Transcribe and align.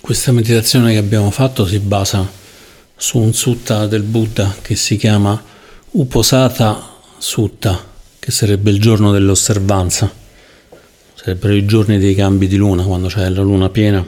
Questa 0.00 0.32
meditazione 0.32 0.90
che 0.90 0.98
abbiamo 0.98 1.30
fatto 1.30 1.64
si 1.64 1.78
basa 1.78 2.28
su 2.96 3.18
un 3.18 3.32
sutta 3.32 3.86
del 3.86 4.02
Buddha 4.02 4.56
che 4.60 4.74
si 4.74 4.96
chiama 4.96 5.40
Uposata 5.92 6.96
Sutta, 7.18 7.80
che 8.18 8.32
sarebbe 8.32 8.72
il 8.72 8.80
giorno 8.80 9.12
dell'osservanza, 9.12 10.12
sarebbero 11.14 11.54
i 11.54 11.64
giorni 11.66 12.00
dei 12.00 12.16
cambi 12.16 12.48
di 12.48 12.56
luna, 12.56 12.82
quando 12.82 13.06
c'è 13.06 13.28
la 13.28 13.42
luna 13.42 13.68
piena, 13.68 14.04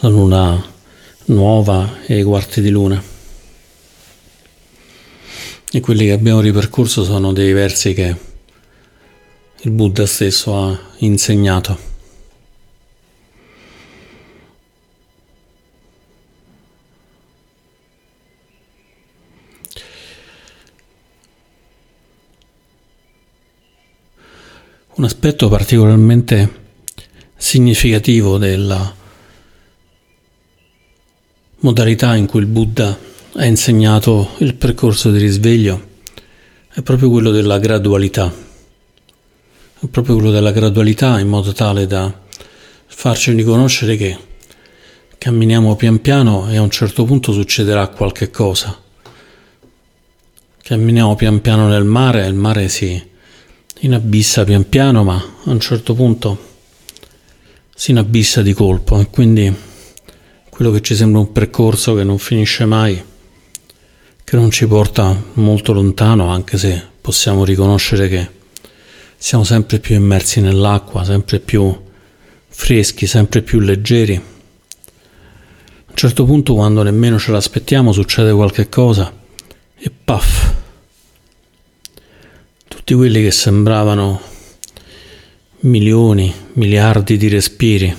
la 0.00 0.08
luna 0.10 0.62
nuova 1.24 2.00
e 2.04 2.18
i 2.18 2.24
quarti 2.24 2.60
di 2.60 2.68
luna. 2.68 3.02
E 5.72 5.80
quelli 5.80 6.04
che 6.04 6.12
abbiamo 6.12 6.40
ripercorso 6.40 7.04
sono 7.04 7.32
dei 7.32 7.54
versi 7.54 7.94
che 7.94 8.16
il 9.58 9.70
Buddha 9.70 10.04
stesso 10.04 10.62
ha 10.62 10.78
insegnato. 10.98 11.85
Un 24.96 25.04
aspetto 25.04 25.50
particolarmente 25.50 26.64
significativo 27.36 28.38
della 28.38 28.94
modalità 31.58 32.14
in 32.14 32.24
cui 32.24 32.40
il 32.40 32.46
Buddha 32.46 32.98
ha 33.34 33.44
insegnato 33.44 34.30
il 34.38 34.54
percorso 34.54 35.10
di 35.10 35.18
risveglio 35.18 35.88
è 36.72 36.80
proprio 36.80 37.10
quello 37.10 37.30
della 37.30 37.58
gradualità. 37.58 38.32
È 39.78 39.86
proprio 39.86 40.14
quello 40.14 40.30
della 40.30 40.50
gradualità 40.50 41.20
in 41.20 41.28
modo 41.28 41.52
tale 41.52 41.86
da 41.86 42.10
farci 42.86 43.32
riconoscere 43.32 43.96
che 43.96 44.16
camminiamo 45.18 45.76
pian 45.76 46.00
piano 46.00 46.50
e 46.50 46.56
a 46.56 46.62
un 46.62 46.70
certo 46.70 47.04
punto 47.04 47.32
succederà 47.32 47.88
qualche 47.88 48.30
cosa. 48.30 48.80
Camminiamo 50.62 51.14
pian 51.16 51.42
piano 51.42 51.68
nel 51.68 51.84
mare 51.84 52.24
e 52.24 52.28
il 52.28 52.34
mare 52.34 52.70
si 52.70 53.14
inabissa 53.80 54.44
pian 54.44 54.68
piano, 54.68 55.04
ma 55.04 55.16
a 55.16 55.50
un 55.50 55.60
certo 55.60 55.94
punto 55.94 56.54
si 57.74 57.90
inabissa 57.90 58.40
di 58.42 58.52
colpo 58.54 58.98
e 58.98 59.08
quindi 59.10 59.54
quello 60.48 60.70
che 60.70 60.80
ci 60.80 60.94
sembra 60.94 61.20
un 61.20 61.32
percorso 61.32 61.94
che 61.94 62.02
non 62.02 62.18
finisce 62.18 62.64
mai, 62.64 63.02
che 64.24 64.36
non 64.36 64.50
ci 64.50 64.66
porta 64.66 65.14
molto 65.34 65.74
lontano, 65.74 66.28
anche 66.28 66.56
se 66.56 66.82
possiamo 67.00 67.44
riconoscere 67.44 68.08
che 68.08 68.30
siamo 69.18 69.44
sempre 69.44 69.78
più 69.78 69.94
immersi 69.94 70.40
nell'acqua, 70.40 71.04
sempre 71.04 71.40
più 71.40 71.78
freschi, 72.48 73.06
sempre 73.06 73.42
più 73.42 73.60
leggeri. 73.60 74.14
A 74.14 74.20
un 75.90 75.94
certo 75.94 76.24
punto, 76.24 76.54
quando 76.54 76.82
nemmeno 76.82 77.18
ce 77.18 77.32
l'aspettiamo, 77.32 77.92
succede 77.92 78.32
qualche 78.32 78.70
cosa 78.70 79.12
e 79.76 79.90
paf, 79.90 80.55
tutti 82.86 83.00
quelli 83.00 83.20
che 83.20 83.32
sembravano 83.32 84.20
milioni, 85.62 86.32
miliardi 86.52 87.16
di 87.16 87.26
respiri, 87.26 87.92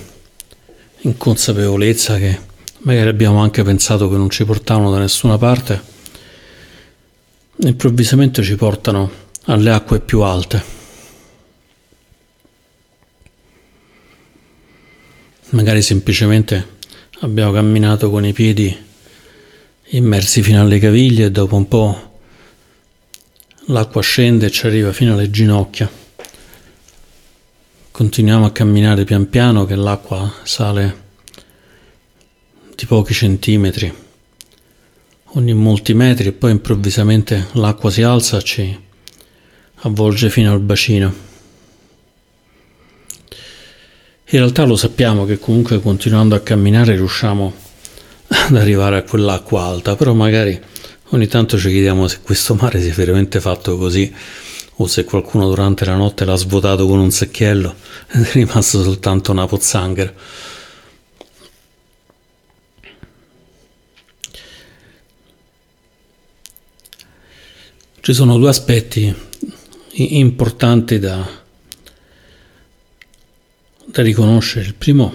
in 0.99 1.17
consapevolezza 1.17 2.17
che 2.17 2.39
magari 2.83 3.09
abbiamo 3.09 3.39
anche 3.39 3.63
pensato 3.63 4.09
che 4.09 4.15
non 4.15 4.29
ci 4.29 4.45
portavano 4.45 4.89
da 4.89 4.99
nessuna 4.99 5.37
parte, 5.37 5.81
improvvisamente 7.57 8.41
ci 8.43 8.55
portano 8.55 9.11
alle 9.47 9.71
acque 9.71 9.99
più 9.99 10.21
alte. 10.21 10.63
Magari 15.49 15.81
semplicemente 15.81 16.75
abbiamo 17.19 17.51
camminato 17.51 18.09
con 18.09 18.25
i 18.25 18.31
piedi 18.31 18.73
immersi 19.89 20.41
fino 20.41 20.61
alle 20.61 20.79
caviglie 20.79 21.25
e 21.25 21.31
dopo 21.31 21.57
un 21.57 21.67
po' 21.67 22.06
L'acqua 23.69 24.01
scende 24.01 24.45
e 24.45 24.49
ci 24.49 24.65
arriva 24.65 24.93
fino 24.93 25.11
alle 25.11 25.29
ginocchia. 25.29 25.91
Continuiamo 27.91 28.45
a 28.45 28.51
camminare 28.51 29.03
pian 29.03 29.27
piano 29.27 29.65
che 29.65 29.75
l'acqua 29.75 30.33
sale 30.43 31.05
di 32.73 32.85
pochi 32.85 33.13
centimetri, 33.13 33.93
ogni 35.33 35.53
molti 35.53 35.93
metri 35.93 36.27
e 36.27 36.31
poi 36.31 36.51
improvvisamente 36.51 37.47
l'acqua 37.53 37.91
si 37.91 38.03
alza 38.03 38.37
e 38.37 38.43
ci 38.43 38.79
avvolge 39.79 40.29
fino 40.29 40.53
al 40.53 40.61
bacino. 40.61 41.13
In 44.29 44.39
realtà 44.39 44.63
lo 44.63 44.77
sappiamo 44.77 45.25
che 45.25 45.39
comunque 45.39 45.81
continuando 45.81 46.35
a 46.35 46.39
camminare 46.39 46.95
riusciamo 46.95 47.53
ad 48.27 48.55
arrivare 48.55 48.95
a 48.95 49.03
quell'acqua 49.03 49.63
alta, 49.63 49.97
però 49.97 50.13
magari 50.13 50.57
Ogni 51.11 51.27
tanto 51.27 51.57
ci 51.57 51.69
chiediamo 51.69 52.05
se 52.09 52.19
questo 52.21 52.53
mare 52.55 52.81
sia 52.81 52.93
veramente 52.93 53.39
fatto 53.39 53.77
così 53.77 54.13
o 54.79 54.87
se 54.87 55.05
qualcuno 55.05 55.47
durante 55.47 55.85
la 55.85 55.95
notte 55.95 56.25
l'ha 56.25 56.35
svuotato 56.35 56.85
con 56.85 56.99
un 56.99 57.11
secchiello 57.11 57.75
ed 58.09 58.23
è 58.27 58.31
rimasto 58.33 58.83
soltanto 58.83 59.31
una 59.31 59.47
pozzanghera. 59.47 60.13
Ci 68.01 68.13
sono 68.13 68.37
due 68.37 68.49
aspetti 68.49 69.15
importanti 69.91 70.99
da, 70.99 71.25
da 73.85 74.01
riconoscere. 74.01 74.65
Il 74.65 74.75
primo 74.75 75.13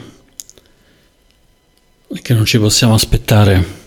è 2.09 2.21
che 2.23 2.33
non 2.33 2.47
ci 2.47 2.59
possiamo 2.59 2.95
aspettare 2.95 3.82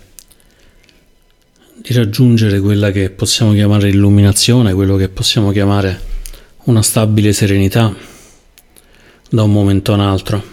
di 1.86 1.94
raggiungere 1.94 2.60
quella 2.62 2.90
che 2.90 3.12
possiamo 3.12 3.54
chiamare 3.54 3.90
illuminazione, 3.90 4.74
quello 4.74 4.96
che 4.96 5.08
possiamo 5.08 5.52
chiamare 5.52 6.14
una 6.64 6.82
stabile 6.82 7.32
serenità 7.32 7.96
da 9.30 9.44
un 9.44 9.52
momento 9.52 9.92
a 9.92 9.96
un 9.96 10.02
altro. 10.02 10.44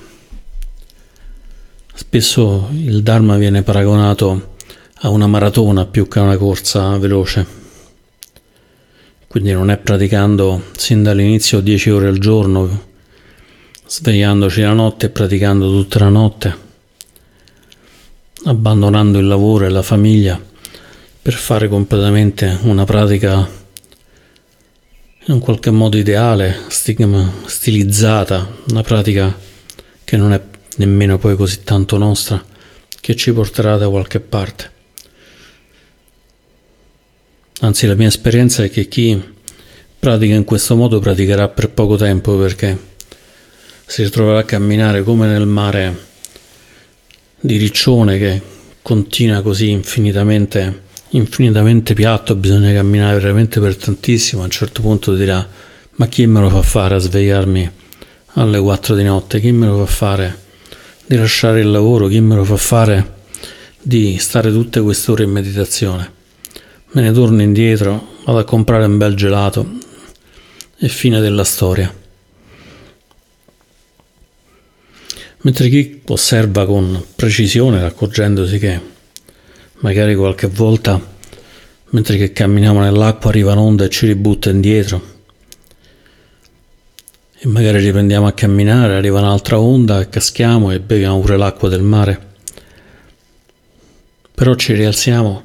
Spesso 1.94 2.68
il 2.72 3.02
Dharma 3.02 3.38
viene 3.38 3.62
paragonato 3.62 4.56
a 4.92 5.08
una 5.08 5.26
maratona 5.26 5.86
più 5.86 6.06
che 6.06 6.18
a 6.18 6.22
una 6.22 6.36
corsa 6.36 6.98
veloce. 6.98 7.46
Quindi 9.26 9.52
non 9.52 9.70
è 9.70 9.78
praticando 9.78 10.64
sin 10.76 11.02
dall'inizio 11.02 11.60
10 11.60 11.90
ore 11.90 12.08
al 12.08 12.18
giorno, 12.18 12.88
svegliandoci 13.86 14.60
la 14.60 14.74
notte 14.74 15.06
e 15.06 15.08
praticando 15.08 15.66
tutta 15.70 15.98
la 16.00 16.10
notte, 16.10 16.56
abbandonando 18.44 19.18
il 19.18 19.26
lavoro 19.26 19.64
e 19.64 19.70
la 19.70 19.82
famiglia 19.82 20.50
per 21.22 21.34
fare 21.34 21.68
completamente 21.68 22.58
una 22.62 22.84
pratica 22.84 23.48
in 25.24 25.34
un 25.34 25.38
qualche 25.38 25.70
modo 25.70 25.96
ideale, 25.96 26.62
stigma, 26.66 27.32
stilizzata, 27.44 28.56
una 28.70 28.82
pratica 28.82 29.38
che 30.02 30.16
non 30.16 30.32
è 30.32 30.42
nemmeno 30.78 31.18
poi 31.18 31.36
così 31.36 31.62
tanto 31.62 31.96
nostra, 31.96 32.44
che 33.00 33.14
ci 33.14 33.32
porterà 33.32 33.76
da 33.76 33.88
qualche 33.88 34.18
parte. 34.18 34.70
Anzi, 37.60 37.86
la 37.86 37.94
mia 37.94 38.08
esperienza 38.08 38.64
è 38.64 38.70
che 38.70 38.88
chi 38.88 39.22
pratica 39.96 40.34
in 40.34 40.42
questo 40.42 40.74
modo 40.74 40.98
praticherà 40.98 41.48
per 41.48 41.70
poco 41.70 41.94
tempo 41.94 42.36
perché 42.36 42.76
si 43.86 44.02
ritroverà 44.02 44.40
a 44.40 44.44
camminare 44.44 45.04
come 45.04 45.28
nel 45.28 45.46
mare 45.46 46.10
di 47.38 47.56
riccione 47.58 48.18
che 48.18 48.42
continua 48.82 49.40
così 49.42 49.70
infinitamente 49.70 50.81
infinitamente 51.12 51.94
piatto, 51.94 52.34
bisogna 52.34 52.72
camminare 52.72 53.18
veramente 53.18 53.60
per 53.60 53.76
tantissimo, 53.76 54.42
a 54.42 54.44
un 54.44 54.50
certo 54.50 54.82
punto 54.82 55.14
dirà 55.14 55.46
ma 55.94 56.06
chi 56.06 56.26
me 56.26 56.40
lo 56.40 56.48
fa 56.48 56.62
fare 56.62 56.94
a 56.94 56.98
svegliarmi 56.98 57.70
alle 58.34 58.58
4 58.58 58.94
di 58.94 59.04
notte, 59.04 59.40
chi 59.40 59.52
me 59.52 59.66
lo 59.66 59.84
fa 59.84 59.92
fare 59.92 60.38
di 61.06 61.16
lasciare 61.16 61.60
il 61.60 61.70
lavoro, 61.70 62.08
chi 62.08 62.20
me 62.20 62.34
lo 62.34 62.44
fa 62.44 62.56
fare 62.56 63.20
di 63.80 64.16
stare 64.18 64.50
tutte 64.50 64.80
queste 64.80 65.10
ore 65.10 65.24
in 65.24 65.30
meditazione. 65.30 66.10
Me 66.92 67.02
ne 67.02 67.12
torno 67.12 67.42
indietro, 67.42 68.16
vado 68.24 68.38
a 68.38 68.44
comprare 68.44 68.84
un 68.86 68.96
bel 68.96 69.14
gelato 69.14 69.70
e 70.78 70.88
fine 70.88 71.20
della 71.20 71.44
storia. 71.44 71.94
Mentre 75.44 75.68
chi 75.68 76.00
osserva 76.06 76.64
con 76.64 77.04
precisione, 77.16 77.82
accorgendosi 77.82 78.58
che 78.58 78.80
magari 79.82 80.16
qualche 80.16 80.48
volta 80.48 81.00
mentre 81.90 82.16
che 82.16 82.32
camminiamo 82.32 82.80
nell'acqua 82.80 83.30
arriva 83.30 83.52
un'onda 83.52 83.84
e 83.84 83.88
ci 83.90 84.06
ributta 84.06 84.50
indietro 84.50 85.10
e 87.44 87.48
magari 87.48 87.78
riprendiamo 87.78 88.28
a 88.28 88.32
camminare, 88.32 88.94
arriva 88.94 89.18
un'altra 89.18 89.58
onda 89.58 90.00
e 90.00 90.08
caschiamo 90.08 90.70
e 90.70 90.78
beviamo 90.78 91.18
pure 91.18 91.36
l'acqua 91.36 91.68
del 91.68 91.82
mare. 91.82 92.30
Però 94.32 94.54
ci 94.54 94.74
rialziamo 94.74 95.42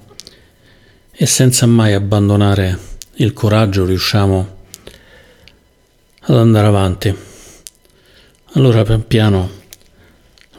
e 1.12 1.26
senza 1.26 1.66
mai 1.66 1.94
abbandonare 1.94 2.78
il 3.16 3.34
coraggio 3.34 3.84
riusciamo 3.86 4.58
ad 6.20 6.36
andare 6.38 6.68
avanti. 6.68 7.18
Allora 8.54 8.84
pian 8.84 9.08
piano 9.08 9.50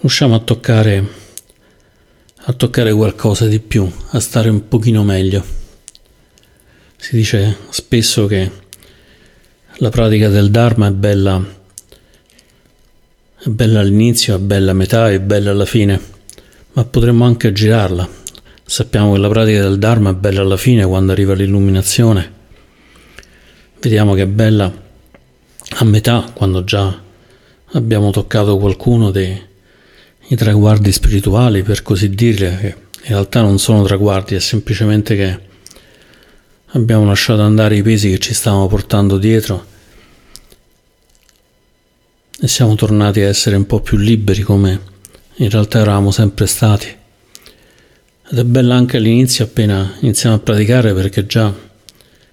riusciamo 0.00 0.34
a 0.34 0.40
toccare, 0.40 1.06
a 2.48 2.54
toccare 2.54 2.94
qualcosa 2.94 3.46
di 3.46 3.60
più, 3.60 3.86
a 4.12 4.20
stare 4.20 4.48
un 4.48 4.68
pochino 4.68 5.04
meglio. 5.04 5.44
Si 6.96 7.14
dice 7.14 7.58
spesso 7.68 8.24
che 8.24 8.50
la 9.76 9.90
pratica 9.90 10.30
del 10.30 10.50
Dharma 10.50 10.86
è 10.86 10.92
bella, 10.92 11.44
è 13.38 13.48
bella 13.48 13.80
all'inizio, 13.80 14.34
è 14.34 14.38
bella 14.38 14.70
a 14.70 14.74
metà, 14.74 15.10
è 15.10 15.20
bella 15.20 15.50
alla 15.50 15.66
fine, 15.66 16.00
ma 16.72 16.84
potremmo 16.86 17.26
anche 17.26 17.52
girarla. 17.52 18.08
Sappiamo 18.64 19.12
che 19.12 19.18
la 19.18 19.28
pratica 19.28 19.60
del 19.60 19.78
Dharma 19.78 20.10
è 20.10 20.14
bella 20.14 20.40
alla 20.40 20.56
fine 20.56 20.86
quando 20.86 21.12
arriva 21.12 21.34
l'illuminazione. 21.34 22.32
Vediamo 23.78 24.14
che 24.14 24.22
è 24.22 24.26
bella 24.26 24.72
a 25.68 25.84
metà 25.84 26.30
quando 26.32 26.64
già 26.64 26.98
abbiamo 27.72 28.10
toccato 28.10 28.56
qualcuno 28.56 29.10
dei 29.10 29.47
traguardi 30.36 30.92
spirituali, 30.92 31.62
per 31.62 31.82
così 31.82 32.10
dire, 32.10 32.58
che 32.60 32.66
in 32.66 33.14
realtà 33.14 33.40
non 33.40 33.58
sono 33.58 33.82
traguardi, 33.84 34.34
è 34.34 34.40
semplicemente 34.40 35.16
che 35.16 35.46
abbiamo 36.72 37.06
lasciato 37.06 37.42
andare 37.42 37.76
i 37.76 37.82
pesi 37.82 38.10
che 38.10 38.18
ci 38.18 38.34
stavamo 38.34 38.66
portando 38.66 39.16
dietro 39.16 39.64
e 42.40 42.46
siamo 42.46 42.74
tornati 42.74 43.20
a 43.20 43.28
essere 43.28 43.56
un 43.56 43.66
po' 43.66 43.80
più 43.80 43.96
liberi 43.96 44.42
come 44.42 44.80
in 45.36 45.50
realtà 45.50 45.80
eravamo 45.80 46.10
sempre 46.10 46.46
stati. 46.46 46.86
Ed 48.30 48.38
è 48.38 48.44
bella 48.44 48.74
anche 48.74 48.98
all'inizio 48.98 49.44
appena 49.44 49.96
iniziamo 50.00 50.36
a 50.36 50.40
praticare 50.40 50.92
perché 50.92 51.26
già 51.26 51.52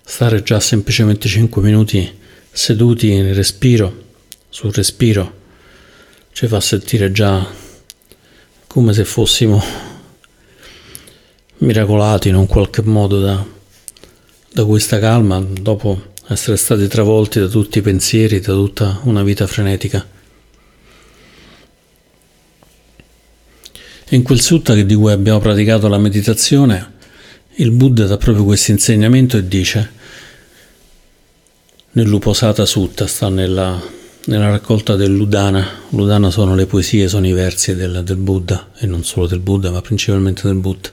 stare 0.03 0.44
già 0.44 0.59
semplicemente 0.59 1.27
5 1.27 1.62
minuti 1.62 2.18
seduti 2.51 3.15
nel 3.15 3.33
respiro, 3.33 4.03
sul 4.50 4.71
respiro, 4.74 5.42
ci 6.33 6.47
fa 6.47 6.59
sentire 6.59 7.12
già 7.12 7.63
come 8.75 8.92
se 8.92 9.06
fossimo 9.06 9.63
miracolati 11.60 12.27
in 12.27 12.36
un 12.36 12.45
qualche 12.45 12.81
modo 12.81 13.22
da, 13.22 13.45
da 14.51 14.66
questa 14.66 15.00
calma 15.00 15.39
dopo 15.39 16.12
essere 16.27 16.57
stati 16.57 16.86
travolti 16.89 17.39
da 17.39 17.48
tutti 17.48 17.77
i 17.77 17.81
pensieri, 17.81 18.42
da 18.42 18.51
tutta 18.51 19.00
una 19.04 19.24
vita 19.24 19.48
frenetica. 19.48 20.06
In 24.10 24.24
quel 24.24 24.42
sutta 24.42 24.74
di 24.74 24.94
cui 24.94 25.13
abbiamo 25.13 25.39
praticato 25.39 25.88
la 25.88 25.98
meditazione, 25.98 26.95
il 27.54 27.71
Buddha 27.71 28.07
dà 28.07 28.18
proprio 28.18 28.44
questo 28.44 28.71
insegnamento 28.71 29.38
e 29.38 29.48
dice, 29.48 29.92
nell'Uposata 31.92 32.66
Sutta, 32.66 33.07
sta 33.07 33.30
nella, 33.30 33.81
nella 34.25 34.50
raccolta 34.50 34.95
dell'Udana, 34.95 35.66
l'Udana 35.89 36.31
sono 36.31 36.56
le 36.56 36.66
poesie, 36.66 37.07
sono 37.07 37.27
i 37.27 37.33
versi 37.33 37.75
del, 37.75 38.01
del 38.04 38.18
Buddha, 38.18 38.69
e 38.77 38.88
non 38.88 39.04
solo 39.04 39.27
del 39.27 39.39
Buddha, 39.39 39.72
ma 39.72 39.81
principalmente 39.81 40.42
del 40.45 40.57
Buddha. 40.57 40.89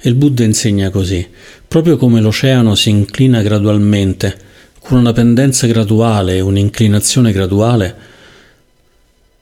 E 0.00 0.08
il 0.08 0.14
Buddha 0.14 0.44
insegna 0.44 0.90
così, 0.90 1.26
proprio 1.66 1.96
come 1.96 2.20
l'oceano 2.20 2.74
si 2.74 2.90
inclina 2.90 3.42
gradualmente, 3.42 4.36
con 4.80 4.98
una 4.98 5.12
pendenza 5.12 5.66
graduale 5.66 6.40
un'inclinazione 6.40 7.32
graduale, 7.32 7.96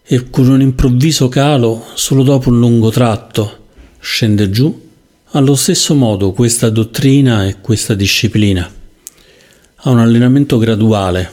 e 0.02 0.30
con 0.30 0.48
un 0.48 0.60
improvviso 0.60 1.28
calo 1.28 1.84
solo 1.94 2.22
dopo 2.22 2.48
un 2.48 2.58
lungo 2.58 2.90
tratto 2.90 3.64
scende 3.98 4.50
giù, 4.50 4.84
allo 5.30 5.54
stesso 5.54 5.94
modo 5.94 6.32
questa 6.32 6.70
dottrina 6.70 7.46
e 7.46 7.60
questa 7.60 7.94
disciplina 7.94 8.70
ha 9.78 9.90
un 9.90 9.98
allenamento 9.98 10.58
graduale, 10.58 11.30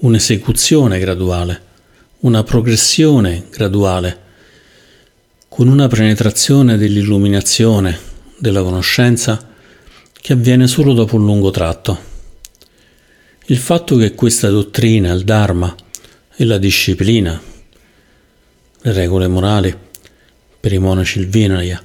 un'esecuzione 0.00 0.98
graduale, 0.98 1.62
una 2.20 2.42
progressione 2.42 3.46
graduale, 3.50 4.28
con 5.48 5.68
una 5.68 5.88
penetrazione 5.88 6.78
dell'illuminazione 6.78 7.98
della 8.38 8.62
conoscenza 8.62 9.48
che 10.12 10.32
avviene 10.32 10.66
solo 10.68 10.94
dopo 10.94 11.16
un 11.16 11.24
lungo 11.24 11.50
tratto. 11.50 12.08
Il 13.46 13.58
fatto 13.58 13.96
che 13.96 14.14
questa 14.14 14.48
dottrina, 14.48 15.12
il 15.12 15.24
Dharma 15.24 15.74
e 16.34 16.44
la 16.44 16.56
disciplina, 16.56 17.38
le 18.82 18.92
regole 18.92 19.28
morali 19.28 19.76
per 20.60 20.72
i 20.72 20.78
monaci 20.78 21.18
il 21.18 21.28
Vinaya, 21.28 21.82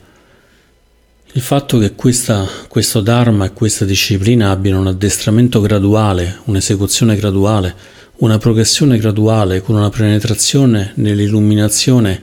il 1.34 1.42
fatto 1.42 1.78
che 1.80 1.96
questa, 1.96 2.48
questo 2.70 3.02
Dharma 3.02 3.44
e 3.44 3.52
questa 3.52 3.84
disciplina 3.84 4.52
abbiano 4.52 4.80
un 4.80 4.88
addestramento 4.88 5.60
graduale, 5.60 6.40
un'esecuzione 6.46 7.18
graduale, 7.18 7.76
una 8.18 8.38
progressione 8.38 8.98
graduale 8.98 9.62
con 9.62 9.76
una 9.76 9.90
penetrazione 9.90 10.92
nell'illuminazione 10.96 12.22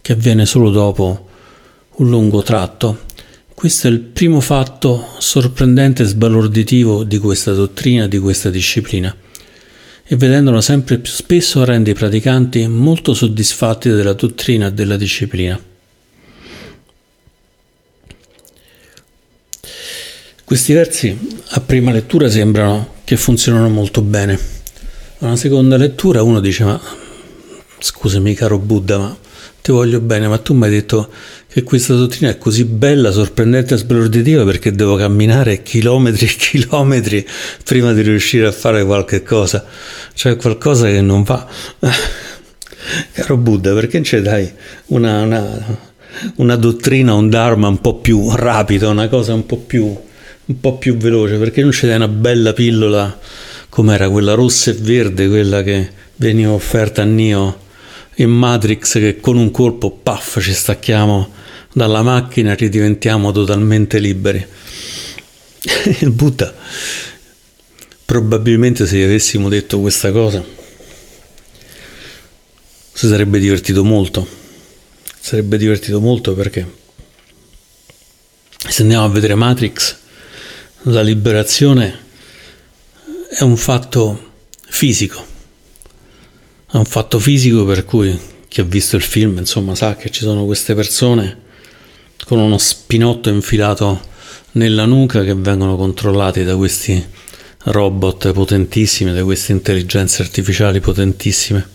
che 0.00 0.12
avviene 0.12 0.46
solo 0.46 0.70
dopo 0.70 1.28
un 1.96 2.08
lungo 2.08 2.42
tratto, 2.42 3.04
questo 3.54 3.88
è 3.88 3.90
il 3.90 4.00
primo 4.00 4.40
fatto 4.40 5.14
sorprendente 5.18 6.02
e 6.02 6.06
sbalorditivo 6.06 7.04
di 7.04 7.18
questa 7.18 7.52
dottrina, 7.52 8.06
di 8.06 8.18
questa 8.18 8.50
disciplina. 8.50 9.14
E 10.08 10.14
vedendola 10.16 10.60
sempre 10.60 10.98
più 10.98 11.10
spesso 11.10 11.64
rende 11.64 11.90
i 11.90 11.94
praticanti 11.94 12.66
molto 12.68 13.12
soddisfatti 13.12 13.88
della 13.88 14.12
dottrina 14.12 14.68
e 14.68 14.72
della 14.72 14.96
disciplina. 14.96 15.58
Questi 20.44 20.72
versi 20.72 21.18
a 21.48 21.60
prima 21.60 21.90
lettura 21.90 22.30
sembrano 22.30 22.94
che 23.04 23.16
funzionano 23.16 23.68
molto 23.68 24.00
bene. 24.00 24.55
Una 25.18 25.36
seconda 25.36 25.78
lettura 25.78 26.22
uno 26.22 26.40
dice 26.40 26.64
ma 26.64 26.78
scusami 27.78 28.34
caro 28.34 28.58
Buddha 28.58 28.98
ma 28.98 29.16
ti 29.62 29.72
voglio 29.72 29.98
bene 30.00 30.28
ma 30.28 30.36
tu 30.36 30.52
mi 30.52 30.64
hai 30.64 30.70
detto 30.70 31.08
che 31.48 31.62
questa 31.62 31.94
dottrina 31.94 32.30
è 32.30 32.36
così 32.36 32.66
bella, 32.66 33.10
sorprendente 33.10 33.72
e 33.72 33.76
sbalorditiva 33.78 34.44
perché 34.44 34.72
devo 34.72 34.94
camminare 34.96 35.62
chilometri 35.62 36.26
e 36.26 36.28
chilometri 36.28 37.26
prima 37.64 37.94
di 37.94 38.02
riuscire 38.02 38.46
a 38.46 38.52
fare 38.52 38.84
qualche 38.84 39.22
cosa. 39.22 39.64
Cioè 40.12 40.36
qualcosa 40.36 40.86
che 40.88 41.00
non 41.00 41.22
va. 41.22 41.48
Caro 43.12 43.38
Buddha, 43.38 43.72
perché 43.72 43.96
non 43.96 44.04
ci 44.04 44.20
dai 44.20 44.52
una, 44.88 45.22
una, 45.22 45.78
una, 46.34 46.56
dottrina, 46.56 47.14
un 47.14 47.30
dharma 47.30 47.68
un 47.68 47.80
po' 47.80 47.94
più 48.00 48.30
rapido, 48.34 48.90
una 48.90 49.08
cosa 49.08 49.32
un 49.32 49.46
po' 49.46 49.56
più, 49.56 49.84
un 49.84 50.60
po' 50.60 50.76
più 50.76 50.98
veloce? 50.98 51.38
Perché 51.38 51.62
non 51.62 51.72
ci 51.72 51.86
dai 51.86 51.96
una 51.96 52.08
bella 52.08 52.52
pillola 52.52 53.18
come 53.76 53.92
era 53.92 54.08
quella 54.08 54.32
rossa 54.32 54.70
e 54.70 54.72
verde, 54.72 55.28
quella 55.28 55.62
che 55.62 55.90
veniva 56.16 56.52
offerta 56.52 57.02
a 57.02 57.04
Nio 57.04 57.60
in 58.14 58.30
Matrix 58.30 58.92
che 58.92 59.20
con 59.20 59.36
un 59.36 59.50
colpo, 59.50 59.90
paff, 59.90 60.40
ci 60.40 60.54
stacchiamo 60.54 61.30
dalla 61.74 62.00
macchina 62.00 62.52
e 62.52 62.54
ridiventiamo 62.54 63.32
totalmente 63.32 63.98
liberi. 63.98 64.46
Il 66.00 66.10
Buddha, 66.10 66.54
probabilmente 68.06 68.86
se 68.86 68.96
gli 68.96 69.02
avessimo 69.02 69.50
detto 69.50 69.78
questa 69.80 70.10
cosa, 70.10 70.42
si 72.94 73.08
sarebbe 73.08 73.38
divertito 73.38 73.84
molto. 73.84 74.26
Sarebbe 75.20 75.58
divertito 75.58 76.00
molto 76.00 76.32
perché 76.32 76.66
se 78.56 78.80
andiamo 78.80 79.04
a 79.04 79.10
vedere 79.10 79.34
Matrix, 79.34 79.96
la 80.84 81.02
liberazione 81.02 82.04
è 83.38 83.42
un 83.42 83.58
fatto 83.58 84.32
fisico. 84.66 85.22
È 86.72 86.76
un 86.76 86.86
fatto 86.86 87.18
fisico 87.18 87.66
per 87.66 87.84
cui 87.84 88.18
chi 88.48 88.62
ha 88.62 88.64
visto 88.64 88.96
il 88.96 89.02
film, 89.02 89.36
insomma, 89.36 89.74
sa 89.74 89.94
che 89.94 90.08
ci 90.08 90.22
sono 90.22 90.46
queste 90.46 90.74
persone 90.74 91.44
con 92.24 92.38
uno 92.38 92.56
spinotto 92.56 93.28
infilato 93.28 94.00
nella 94.52 94.86
nuca 94.86 95.22
che 95.22 95.34
vengono 95.34 95.76
controllati 95.76 96.44
da 96.44 96.56
questi 96.56 97.04
robot 97.64 98.32
potentissimi, 98.32 99.12
da 99.12 99.22
queste 99.22 99.52
intelligenze 99.52 100.22
artificiali 100.22 100.80
potentissime 100.80 101.68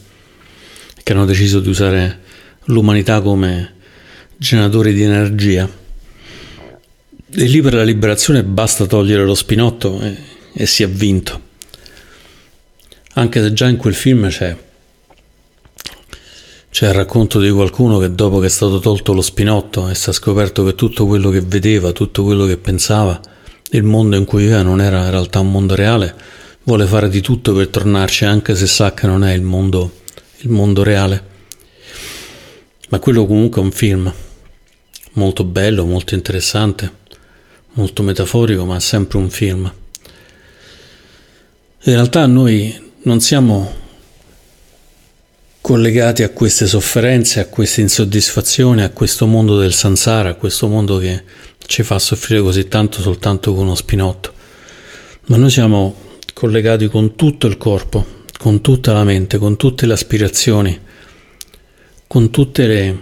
che 1.04 1.14
hanno 1.14 1.26
deciso 1.26 1.60
di 1.60 1.70
usare 1.70 2.22
l'umanità 2.66 3.22
come 3.22 3.76
generatori 4.36 4.94
di 4.94 5.04
energia. 5.04 5.70
E 7.34 7.44
lì 7.44 7.62
per 7.62 7.76
la 7.76 7.84
liberazione 7.84 8.44
basta 8.44 8.88
togliere 8.88 9.24
lo 9.26 9.36
spinotto 9.36 10.02
e, 10.02 10.18
e 10.54 10.66
si 10.66 10.82
è 10.82 10.90
vinto. 10.90 11.50
Anche 13.14 13.42
se 13.42 13.54
già 13.54 13.68
in 13.68 13.78
quel 13.78 13.94
film 13.94 14.30
c'è 14.30 14.56
c'è 16.72 16.88
il 16.88 16.94
racconto 16.94 17.42
di 17.42 17.50
qualcuno 17.50 17.98
che 17.98 18.16
dopo 18.16 18.40
che 18.40 18.46
è 18.46 18.50
stato 18.50 18.80
tolto 18.80 19.12
lo 19.12 19.22
spinotto 19.22 19.90
e 19.90 19.96
si 19.96 20.10
è 20.10 20.14
scoperto 20.14 20.64
che 20.64 20.74
tutto 20.74 21.06
quello 21.06 21.30
che 21.30 21.42
vedeva, 21.42 21.92
tutto 21.92 22.24
quello 22.24 22.46
che 22.46 22.56
pensava, 22.56 23.20
il 23.72 23.84
mondo 23.84 24.16
in 24.16 24.24
cui 24.24 24.44
viveva 24.44 24.62
non 24.62 24.80
era 24.80 25.04
in 25.04 25.12
realtà 25.12 25.42
un 25.42 25.52
mondo 25.52 25.76
reale, 25.76 26.16
vuole 26.64 26.86
fare 26.86 27.10
di 27.10 27.20
tutto 27.20 27.54
per 27.54 27.68
tornarci 27.68 28.24
anche 28.24 28.56
se 28.56 28.68
sa 28.68 28.94
che 28.94 29.06
non 29.06 29.26
è 29.26 29.34
il 29.34 29.42
mondo, 29.42 29.98
il 30.38 30.50
mondo 30.50 30.82
reale. 30.82 31.24
Ma 32.88 33.00
quello 33.00 33.26
comunque 33.26 33.62
è 33.62 33.66
un 33.66 33.72
film 33.72 34.14
molto 35.14 35.44
bello, 35.44 35.86
molto 35.86 36.16
interessante, 36.16 36.90
molto 37.74 38.02
metaforico, 38.02 38.64
ma 38.64 38.78
è 38.78 38.80
sempre 38.80 39.18
un 39.18 39.30
film. 39.30 39.72
In 41.84 41.94
realtà 41.94 42.26
noi 42.28 42.91
non 43.04 43.20
siamo 43.20 43.80
collegati 45.60 46.22
a 46.22 46.30
queste 46.30 46.68
sofferenze, 46.68 47.40
a 47.40 47.48
queste 47.48 47.82
insoddisfazioni, 47.82 48.84
a 48.84 48.92
questo 48.92 49.26
mondo 49.26 49.58
del 49.58 49.74
sansara, 49.74 50.30
a 50.30 50.36
questo 50.36 50.68
mondo 50.68 50.98
che 51.00 51.24
ci 51.66 51.82
fa 51.82 51.98
soffrire 51.98 52.42
così 52.42 52.68
tanto 52.68 53.02
soltanto 53.02 53.54
con 53.54 53.66
uno 53.66 53.76
spinotto. 53.76 54.34
Ma 55.28 55.38
noi 55.38 55.50
siamo 55.50 55.96
collegati 56.34 56.88
con 56.88 57.16
tutto 57.16 57.48
il 57.48 57.58
corpo, 57.58 58.06
con 58.38 58.62
tutta 58.62 58.94
la 58.94 59.04
mente, 59.04 59.38
con 59.38 59.56
tutte 59.56 59.86
le 59.88 59.94
aspirazioni, 59.94 60.80
con 62.06 62.30
tutte 62.30 62.68
le 62.68 63.00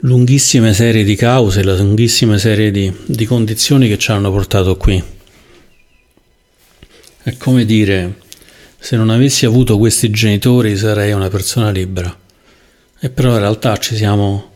lunghissime 0.00 0.72
serie 0.74 1.04
di 1.04 1.14
cause, 1.14 1.62
la 1.62 1.76
lunghissime 1.76 2.38
serie 2.38 2.70
di, 2.72 2.92
di 3.06 3.24
condizioni 3.24 3.88
che 3.88 3.98
ci 3.98 4.10
hanno 4.10 4.30
portato 4.32 4.76
qui. 4.76 5.16
È 7.28 7.36
come 7.36 7.66
dire, 7.66 8.20
se 8.78 8.96
non 8.96 9.10
avessi 9.10 9.44
avuto 9.44 9.76
questi 9.76 10.08
genitori 10.08 10.78
sarei 10.78 11.12
una 11.12 11.28
persona 11.28 11.68
libera. 11.68 12.18
E 12.98 13.10
però 13.10 13.32
in 13.32 13.40
realtà 13.40 13.76
ci 13.76 13.96
siamo 13.96 14.52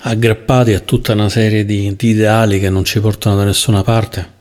aggrappati 0.00 0.72
a 0.72 0.80
tutta 0.80 1.12
una 1.12 1.28
serie 1.28 1.64
di, 1.64 1.94
di 1.94 2.08
ideali 2.08 2.58
che 2.58 2.70
non 2.70 2.84
ci 2.84 2.98
portano 2.98 3.36
da 3.36 3.44
nessuna 3.44 3.84
parte. 3.84 4.32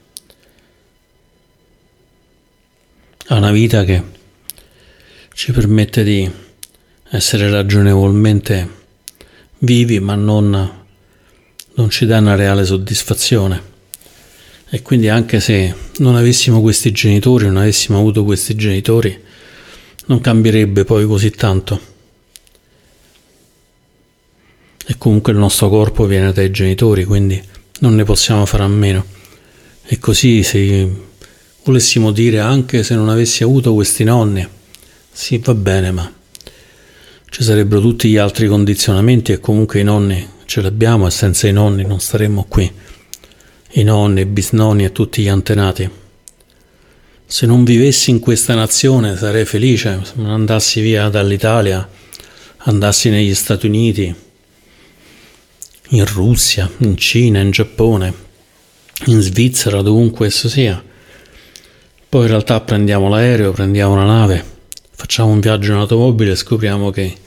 A 3.27 3.35
una 3.35 3.51
vita 3.51 3.83
che 3.83 4.01
ci 5.35 5.51
permette 5.51 6.03
di 6.03 6.27
essere 7.11 7.47
ragionevolmente 7.51 8.67
vivi 9.59 9.99
ma 9.99 10.15
non, 10.15 10.85
non 11.75 11.89
ci 11.91 12.07
dà 12.07 12.17
una 12.17 12.33
reale 12.33 12.65
soddisfazione. 12.65 13.72
E 14.73 14.81
quindi 14.81 15.07
anche 15.07 15.39
se 15.39 15.71
non 15.97 16.15
avessimo 16.15 16.59
questi 16.59 16.91
genitori, 16.91 17.45
non 17.45 17.57
avessimo 17.57 17.99
avuto 17.99 18.23
questi 18.23 18.55
genitori, 18.55 19.15
non 20.07 20.19
cambierebbe 20.19 20.83
poi 20.83 21.05
così 21.05 21.29
tanto. 21.29 21.79
E 24.83 24.95
comunque 24.97 25.31
il 25.31 25.37
nostro 25.37 25.69
corpo 25.69 26.07
viene 26.07 26.33
dai 26.33 26.49
genitori, 26.49 27.03
quindi 27.03 27.39
non 27.81 27.93
ne 27.93 28.03
possiamo 28.03 28.47
fare 28.47 28.63
a 28.63 28.67
meno. 28.67 29.05
E 29.85 29.99
così 29.99 30.41
se 30.41 30.89
volessimo 31.63 32.11
dire 32.11 32.39
anche 32.39 32.81
se 32.81 32.95
non 32.95 33.09
avessi 33.09 33.43
avuto 33.43 33.75
questi 33.75 34.03
nonni, 34.03 34.43
sì 35.11 35.37
va 35.37 35.53
bene, 35.53 35.91
ma 35.91 36.11
ci 37.29 37.43
sarebbero 37.43 37.79
tutti 37.79 38.09
gli 38.09 38.17
altri 38.17 38.47
condizionamenti 38.47 39.33
e 39.33 39.39
comunque 39.39 39.81
i 39.81 39.83
nonni 39.83 40.27
ce 40.45 40.61
li 40.61 40.67
abbiamo 40.67 41.05
e 41.05 41.11
senza 41.11 41.47
i 41.47 41.53
nonni 41.53 41.85
non 41.85 41.99
staremmo 41.99 42.47
qui. 42.49 42.71
I 43.75 43.81
nonni, 43.81 44.21
i 44.21 44.25
bisnonni 44.27 44.83
e 44.83 44.91
tutti 44.91 45.23
gli 45.23 45.27
antenati. 45.27 45.89
Se 47.25 47.47
non 47.47 47.63
vivessi 47.63 48.11
in 48.11 48.19
questa 48.19 48.53
nazione 48.53 49.17
sarei 49.17 49.45
felice 49.45 49.99
se 50.03 50.11
non 50.17 50.29
andassi 50.29 50.79
via 50.79 51.09
dall'Italia, 51.09 51.89
andassi 52.65 53.09
negli 53.09 53.33
Stati 53.33 53.65
Uniti, 53.65 54.13
in 55.89 56.05
Russia, 56.05 56.69
in 56.77 56.95
Cina, 56.97 57.39
in 57.39 57.49
Giappone, 57.49 58.13
in 59.05 59.19
Svizzera, 59.21 59.81
dovunque 59.81 60.27
esso 60.27 60.47
sia. 60.47 60.83
Poi 62.09 62.21
in 62.21 62.27
realtà 62.27 62.61
prendiamo 62.61 63.09
l'aereo, 63.09 63.53
prendiamo 63.53 63.95
la 63.95 64.05
nave, 64.05 64.45
facciamo 64.91 65.31
un 65.31 65.39
viaggio 65.39 65.71
in 65.71 65.79
automobile 65.79 66.33
e 66.33 66.35
scopriamo 66.35 66.91
che 66.91 67.17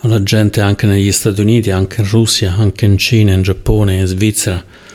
la 0.00 0.20
gente 0.24 0.60
anche 0.60 0.86
negli 0.86 1.12
Stati 1.12 1.40
Uniti, 1.40 1.70
anche 1.70 2.00
in 2.00 2.10
Russia, 2.10 2.56
anche 2.56 2.86
in 2.86 2.98
Cina, 2.98 3.34
in 3.34 3.42
Giappone, 3.42 3.94
in 3.94 4.06
Svizzera 4.06 4.88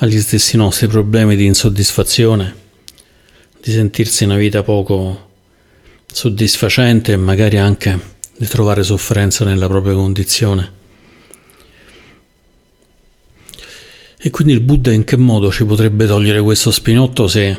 ha 0.00 0.06
gli 0.06 0.20
stessi 0.20 0.56
nostri 0.56 0.86
problemi 0.86 1.34
di 1.34 1.44
insoddisfazione, 1.44 2.54
di 3.60 3.72
sentirsi 3.72 4.22
una 4.22 4.36
vita 4.36 4.62
poco 4.62 5.30
soddisfacente 6.06 7.12
e 7.12 7.16
magari 7.16 7.58
anche 7.58 8.16
di 8.36 8.46
trovare 8.46 8.84
sofferenza 8.84 9.44
nella 9.44 9.66
propria 9.66 9.94
condizione. 9.94 10.76
E 14.20 14.30
quindi 14.30 14.52
il 14.52 14.60
Buddha 14.60 14.92
in 14.92 15.02
che 15.02 15.16
modo 15.16 15.50
ci 15.50 15.64
potrebbe 15.64 16.06
togliere 16.06 16.40
questo 16.42 16.70
spinotto 16.70 17.26
se 17.26 17.58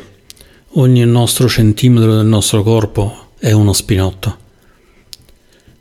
ogni 0.74 1.04
nostro 1.04 1.46
centimetro 1.46 2.16
del 2.16 2.26
nostro 2.26 2.62
corpo 2.62 3.32
è 3.38 3.52
uno 3.52 3.74
spinotto? 3.74 4.38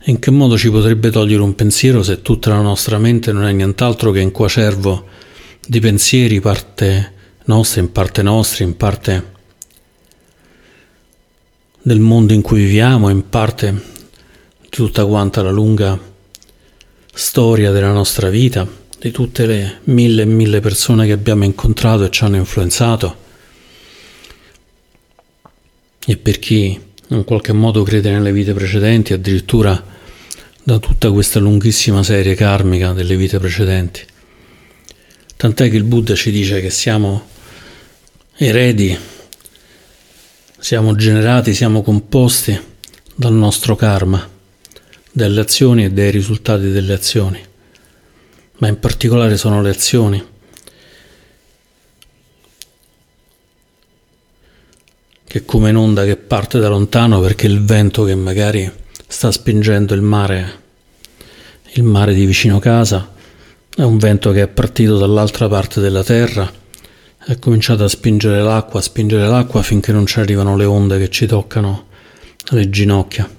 In 0.05 0.19
che 0.19 0.31
modo 0.31 0.57
ci 0.57 0.69
potrebbe 0.69 1.09
togliere 1.09 1.41
un 1.41 1.55
pensiero 1.55 2.03
se 2.03 2.21
tutta 2.21 2.49
la 2.49 2.61
nostra 2.61 2.97
mente 2.97 3.31
non 3.31 3.45
è 3.45 3.51
nient'altro 3.53 4.11
che 4.11 4.21
un 4.21 4.31
quacervo 4.31 5.27
di 5.69 5.79
pensieri, 5.79 6.39
parte 6.39 7.13
nostra, 7.43 7.79
in 7.79 7.91
parte 7.91 8.23
nostri, 8.23 8.63
in 8.63 8.75
parte 8.75 9.31
del 11.83 11.99
mondo 11.99 12.33
in 12.33 12.41
cui 12.41 12.61
viviamo, 12.61 13.09
in 13.09 13.29
parte 13.29 13.71
di 14.61 14.67
tutta 14.69 15.05
quanta 15.05 15.43
la 15.43 15.51
lunga 15.51 15.95
storia 17.13 17.69
della 17.69 17.91
nostra 17.91 18.29
vita, 18.29 18.67
di 18.97 19.11
tutte 19.11 19.45
le 19.45 19.81
mille 19.83 20.23
e 20.23 20.25
mille 20.25 20.59
persone 20.59 21.05
che 21.05 21.11
abbiamo 21.11 21.43
incontrato 21.43 22.03
e 22.03 22.09
ci 22.09 22.23
hanno 22.23 22.37
influenzato. 22.37 23.15
E 26.03 26.17
per 26.17 26.39
chi 26.39 26.81
in 27.09 27.23
qualche 27.23 27.53
modo 27.53 27.83
crede 27.83 28.09
nelle 28.09 28.31
vite 28.31 28.53
precedenti, 28.53 29.13
addirittura 29.13 29.85
da 30.63 30.79
tutta 30.79 31.11
questa 31.11 31.37
lunghissima 31.37 32.01
serie 32.01 32.33
karmica 32.33 32.91
delle 32.91 33.15
vite 33.15 33.37
precedenti. 33.37 34.17
Tant'è 35.39 35.69
che 35.69 35.77
il 35.77 35.85
Buddha 35.85 36.15
ci 36.15 36.31
dice 36.31 36.59
che 36.59 36.69
siamo 36.69 37.29
eredi, 38.35 38.97
siamo 40.59 40.93
generati, 40.95 41.53
siamo 41.53 41.81
composti 41.81 42.59
dal 43.15 43.31
nostro 43.31 43.77
karma, 43.77 44.29
dalle 45.09 45.39
azioni 45.39 45.85
e 45.85 45.91
dai 45.91 46.11
risultati 46.11 46.71
delle 46.71 46.91
azioni, 46.91 47.41
ma 48.57 48.67
in 48.67 48.79
particolare 48.81 49.37
sono 49.37 49.61
le 49.61 49.69
azioni. 49.69 50.27
che 55.25 55.45
come 55.45 55.69
un'onda 55.69 56.03
che 56.03 56.17
parte 56.17 56.59
da 56.59 56.67
lontano 56.67 57.21
perché 57.21 57.45
il 57.45 57.63
vento 57.63 58.03
che 58.03 58.15
magari 58.15 58.69
sta 59.07 59.31
spingendo 59.31 59.93
il 59.93 60.01
mare, 60.01 60.61
il 61.73 61.83
mare 61.83 62.13
di 62.13 62.25
vicino 62.25 62.59
casa, 62.59 63.17
è 63.79 63.83
un 63.85 63.97
vento 63.97 64.33
che 64.33 64.41
è 64.41 64.47
partito 64.49 64.97
dall'altra 64.97 65.47
parte 65.47 65.79
della 65.79 66.03
terra, 66.03 66.51
è 67.23 67.39
cominciato 67.39 67.85
a 67.85 67.87
spingere 67.87 68.41
l'acqua, 68.41 68.81
a 68.81 68.83
spingere 68.83 69.25
l'acqua 69.25 69.61
finché 69.61 69.93
non 69.93 70.05
ci 70.05 70.19
arrivano 70.19 70.57
le 70.57 70.65
onde 70.65 70.97
che 70.97 71.09
ci 71.09 71.25
toccano 71.25 71.85
le 72.49 72.69
ginocchia. 72.69 73.29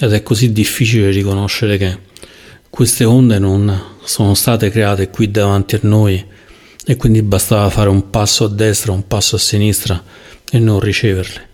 Ed 0.00 0.10
è 0.10 0.22
così 0.22 0.52
difficile 0.52 1.10
riconoscere 1.10 1.76
che 1.76 1.98
queste 2.70 3.04
onde 3.04 3.38
non 3.38 3.78
sono 4.04 4.32
state 4.32 4.70
create 4.70 5.10
qui 5.10 5.30
davanti 5.30 5.74
a 5.74 5.80
noi 5.82 6.24
e 6.86 6.96
quindi 6.96 7.20
bastava 7.20 7.68
fare 7.68 7.90
un 7.90 8.08
passo 8.08 8.44
a 8.44 8.48
destra, 8.48 8.92
un 8.92 9.06
passo 9.06 9.36
a 9.36 9.38
sinistra 9.38 10.02
e 10.50 10.58
non 10.58 10.80
riceverle 10.80 11.52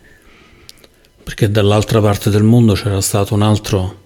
perché 1.30 1.49
dall'altra 1.49 2.00
parte 2.00 2.28
del 2.28 2.42
mondo 2.42 2.73
c'era 2.73 3.00
stato 3.00 3.35
un 3.35 3.42
altro, 3.42 4.00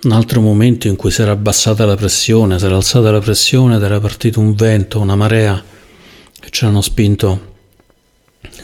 un 0.00 0.12
altro 0.12 0.40
momento 0.40 0.86
in 0.86 0.94
cui 0.94 1.10
si 1.10 1.22
era 1.22 1.32
abbassata 1.32 1.84
la 1.84 1.96
pressione, 1.96 2.58
si 2.58 2.64
era 2.64 2.76
alzata 2.76 3.10
la 3.10 3.18
pressione 3.20 3.76
ed 3.76 3.82
era 3.82 3.98
partito 3.98 4.38
un 4.38 4.54
vento, 4.54 5.00
una 5.00 5.16
marea 5.16 5.62
che 6.38 6.50
ci 6.50 6.64
hanno 6.64 6.80
spinto 6.80 7.56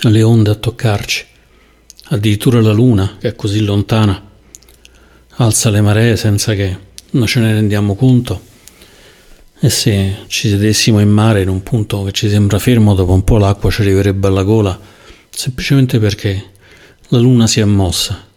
le 0.02 0.22
onde 0.22 0.50
a 0.50 0.54
toccarci. 0.54 1.26
Addirittura 2.08 2.60
la 2.60 2.72
luna, 2.72 3.16
che 3.18 3.28
è 3.28 3.34
così 3.34 3.64
lontana, 3.64 4.30
alza 5.36 5.70
le 5.70 5.80
maree 5.80 6.16
senza 6.16 6.54
che 6.54 6.78
noi 7.10 7.26
ce 7.26 7.40
ne 7.40 7.52
rendiamo 7.52 7.94
conto. 7.96 8.52
E 9.58 9.70
se 9.70 10.16
ci 10.26 10.48
sedessimo 10.48 11.00
in 11.00 11.08
mare 11.08 11.40
in 11.42 11.48
un 11.48 11.62
punto 11.62 12.04
che 12.04 12.12
ci 12.12 12.28
sembra 12.28 12.58
fermo, 12.58 12.94
dopo 12.94 13.12
un 13.12 13.24
po' 13.24 13.38
l'acqua 13.38 13.70
ci 13.70 13.80
arriverebbe 13.80 14.28
alla 14.28 14.42
gola 14.42 14.78
semplicemente 15.30 15.98
perché 15.98 16.50
la 17.08 17.18
luna 17.18 17.46
si 17.46 17.60
è 17.60 17.64
mossa. 17.64 18.32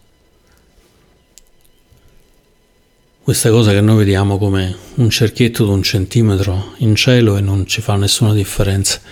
Questa 3.28 3.50
cosa 3.50 3.72
che 3.72 3.82
noi 3.82 3.98
vediamo 3.98 4.38
come 4.38 4.74
un 4.94 5.10
cerchietto 5.10 5.66
di 5.66 5.70
un 5.70 5.82
centimetro 5.82 6.72
in 6.78 6.94
cielo 6.94 7.36
e 7.36 7.42
non 7.42 7.66
ci 7.66 7.82
fa 7.82 7.94
nessuna 7.94 8.32
differenza. 8.32 9.02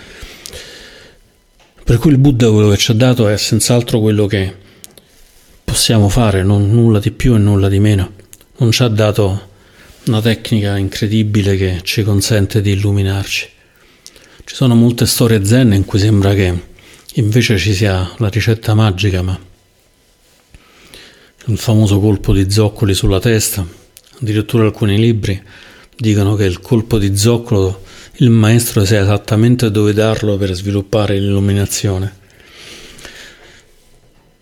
Per 1.83 1.99
cui 1.99 2.09
il 2.13 2.17
Buddha 2.17 2.49
quello 2.49 2.69
che 2.69 2.77
ci 2.77 2.89
ha 2.89 2.95
dato 2.95 3.27
è 3.27 3.37
senz'altro 3.37 3.99
quello 3.99 4.25
che 4.25 4.55
possiamo 5.63 6.09
fare, 6.09 6.41
non 6.41 6.71
nulla 6.71 6.97
di 6.97 7.11
più 7.11 7.35
e 7.35 7.37
nulla 7.37 7.69
di 7.69 7.77
meno. 7.77 8.13
Non 8.57 8.71
ci 8.71 8.81
ha 8.81 8.87
dato 8.87 9.49
una 10.05 10.19
tecnica 10.19 10.77
incredibile 10.77 11.55
che 11.55 11.81
ci 11.83 12.01
consente 12.01 12.59
di 12.61 12.71
illuminarci. 12.71 13.47
Ci 14.45 14.55
sono 14.55 14.73
molte 14.73 15.05
storie 15.05 15.45
zen 15.45 15.73
in 15.73 15.85
cui 15.85 15.99
sembra 15.99 16.33
che 16.33 16.59
invece 17.13 17.59
ci 17.59 17.75
sia 17.75 18.15
la 18.17 18.29
ricetta 18.29 18.73
magica, 18.73 19.21
ma 19.21 19.39
il 21.45 21.57
famoso 21.59 21.99
colpo 21.99 22.33
di 22.33 22.49
zoccoli 22.49 22.95
sulla 22.95 23.19
testa, 23.19 23.85
addirittura 24.19 24.65
alcuni 24.65 24.97
libri 24.97 25.41
dicono 25.95 26.35
che 26.35 26.45
il 26.45 26.59
colpo 26.59 26.97
di 26.97 27.15
zoccolo 27.17 27.83
il 28.17 28.29
maestro 28.29 28.83
sa 28.85 28.99
esattamente 28.99 29.69
dove 29.69 29.93
darlo 29.93 30.37
per 30.37 30.53
sviluppare 30.53 31.19
l'illuminazione. 31.19 32.25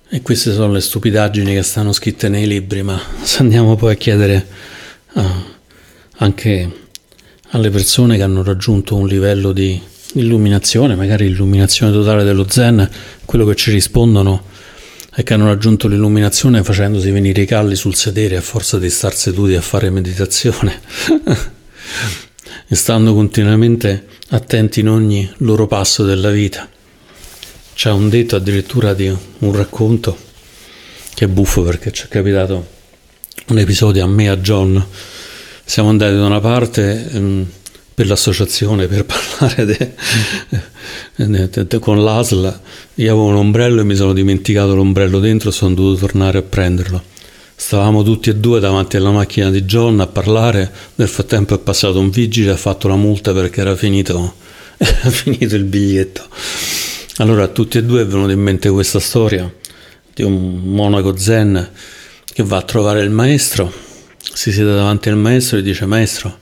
E 0.08 0.22
queste 0.22 0.54
sono 0.54 0.72
le 0.72 0.80
stupidaggini 0.80 1.54
che 1.54 1.62
stanno 1.62 1.92
scritte 1.92 2.30
nei 2.30 2.48
libri, 2.48 2.84
ma 2.84 3.00
se 3.22 3.42
andiamo 3.42 3.76
poi 3.76 3.94
a 3.94 3.96
chiedere 3.96 4.48
a, 5.14 5.44
anche 6.18 6.72
alle 7.50 7.70
persone 7.70 8.16
che 8.16 8.24
hanno 8.24 8.44
raggiunto 8.44 8.96
un 8.96 9.08
livello 9.08 9.52
di 9.52 9.82
illuminazione, 10.14 10.96
magari 10.96 11.26
illuminazione 11.26 11.92
totale 11.92 12.24
dello 12.24 12.46
Zen, 12.50 12.90
quello 13.26 13.46
che 13.46 13.56
ci 13.56 13.72
rispondono 13.72 14.54
è 15.16 15.24
che 15.24 15.34
hanno 15.34 15.46
raggiunto 15.46 15.88
l'illuminazione 15.88 16.62
facendosi 16.62 17.10
venire 17.10 17.42
i 17.42 17.46
calli 17.46 17.78
sul 17.78 17.96
sedere 17.96 18.36
a 18.36 18.42
forza 18.42 18.78
di 18.78 18.90
star 18.90 19.16
seduti 19.16 19.56
a 19.56 19.62
fare 19.62 19.90
meditazione 19.90 20.82
e 22.68 22.76
stando 22.76 23.14
continuamente 23.14 24.08
attenti 24.32 24.82
in 24.82 24.90
ogni 24.90 25.32
loro 25.38 25.68
passo 25.68 26.04
della 26.04 26.32
vita. 26.32 26.70
C'è 27.74 27.92
un 27.92 28.10
detto 28.10 28.36
addirittura 28.36 28.94
di 28.94 29.08
un 29.08 29.56
racconto 29.56 30.18
che 31.14 31.24
è 31.24 31.28
buffo 31.30 31.62
perché 31.62 31.94
ci 31.94 32.04
è 32.04 32.08
capitato 32.10 32.68
un 33.48 33.58
episodio 33.58 34.04
a 34.04 34.08
me 34.08 34.26
e 34.26 34.28
a 34.28 34.38
John. 34.38 34.86
Siamo 35.64 35.88
andati 35.88 36.14
da 36.14 36.26
una 36.26 36.42
parte 36.42 37.10
ehm, 37.10 37.50
per 37.96 38.08
l'associazione 38.08 38.88
per 38.88 39.06
parlare 39.08 39.66
de, 39.66 39.94
de, 41.16 41.68
de, 41.68 41.80
con 41.80 42.04
l'ASL. 42.04 42.60
Io 42.96 43.12
avevo 43.12 43.26
un 43.26 43.36
ombrello 43.36 43.82
e 43.82 43.84
mi 43.86 43.96
sono 43.96 44.14
dimenticato 44.14 44.76
l'ombrello 44.76 45.20
dentro 45.20 45.50
e 45.50 45.54
sono 45.54 45.74
dovuto 45.74 46.02
tornare 46.02 46.40
a 46.40 46.42
prenderlo. 46.42 47.02
Stavamo 47.56 48.04
tutti 48.04 48.30
e 48.30 48.36
due 48.36 48.60
davanti 48.60 48.98
alla 48.98 49.12
macchina 49.12 49.50
di 49.50 49.64
John 49.64 50.02
a 50.02 50.08
parlare, 50.08 50.70
nel 50.96 51.08
frattempo 51.08 51.56
è 51.56 51.60
passato 51.60 52.00
un 52.00 52.10
vigile 52.10 52.52
ha 52.52 52.58
fatto 52.58 52.90
la 52.90 52.98
multa 52.98 53.32
perché 53.32 53.62
era 53.62 53.78
finito, 53.78 54.36
era 54.78 55.10
finito 55.10 55.56
il 55.56 55.64
biglietto. 55.64 56.28
Allora 57.18 57.44
a 57.44 57.48
tutti 57.48 57.78
e 57.78 57.84
due 57.84 58.02
è 58.02 58.06
venuta 58.06 58.34
in 58.34 58.42
mente 58.42 58.70
questa 58.70 59.00
storia 59.00 59.52
di 60.14 60.22
un 60.22 60.64
monaco 60.64 61.16
zen 61.16 61.70
che 62.34 62.44
va 62.44 62.58
a 62.58 62.62
trovare 62.62 63.02
il 63.02 63.10
maestro, 63.10 63.72
si 64.34 64.52
siede 64.52 64.76
davanti 64.76 65.08
al 65.08 65.16
maestro 65.16 65.58
e 65.58 65.62
dice 65.62 65.86
maestro, 65.86 66.40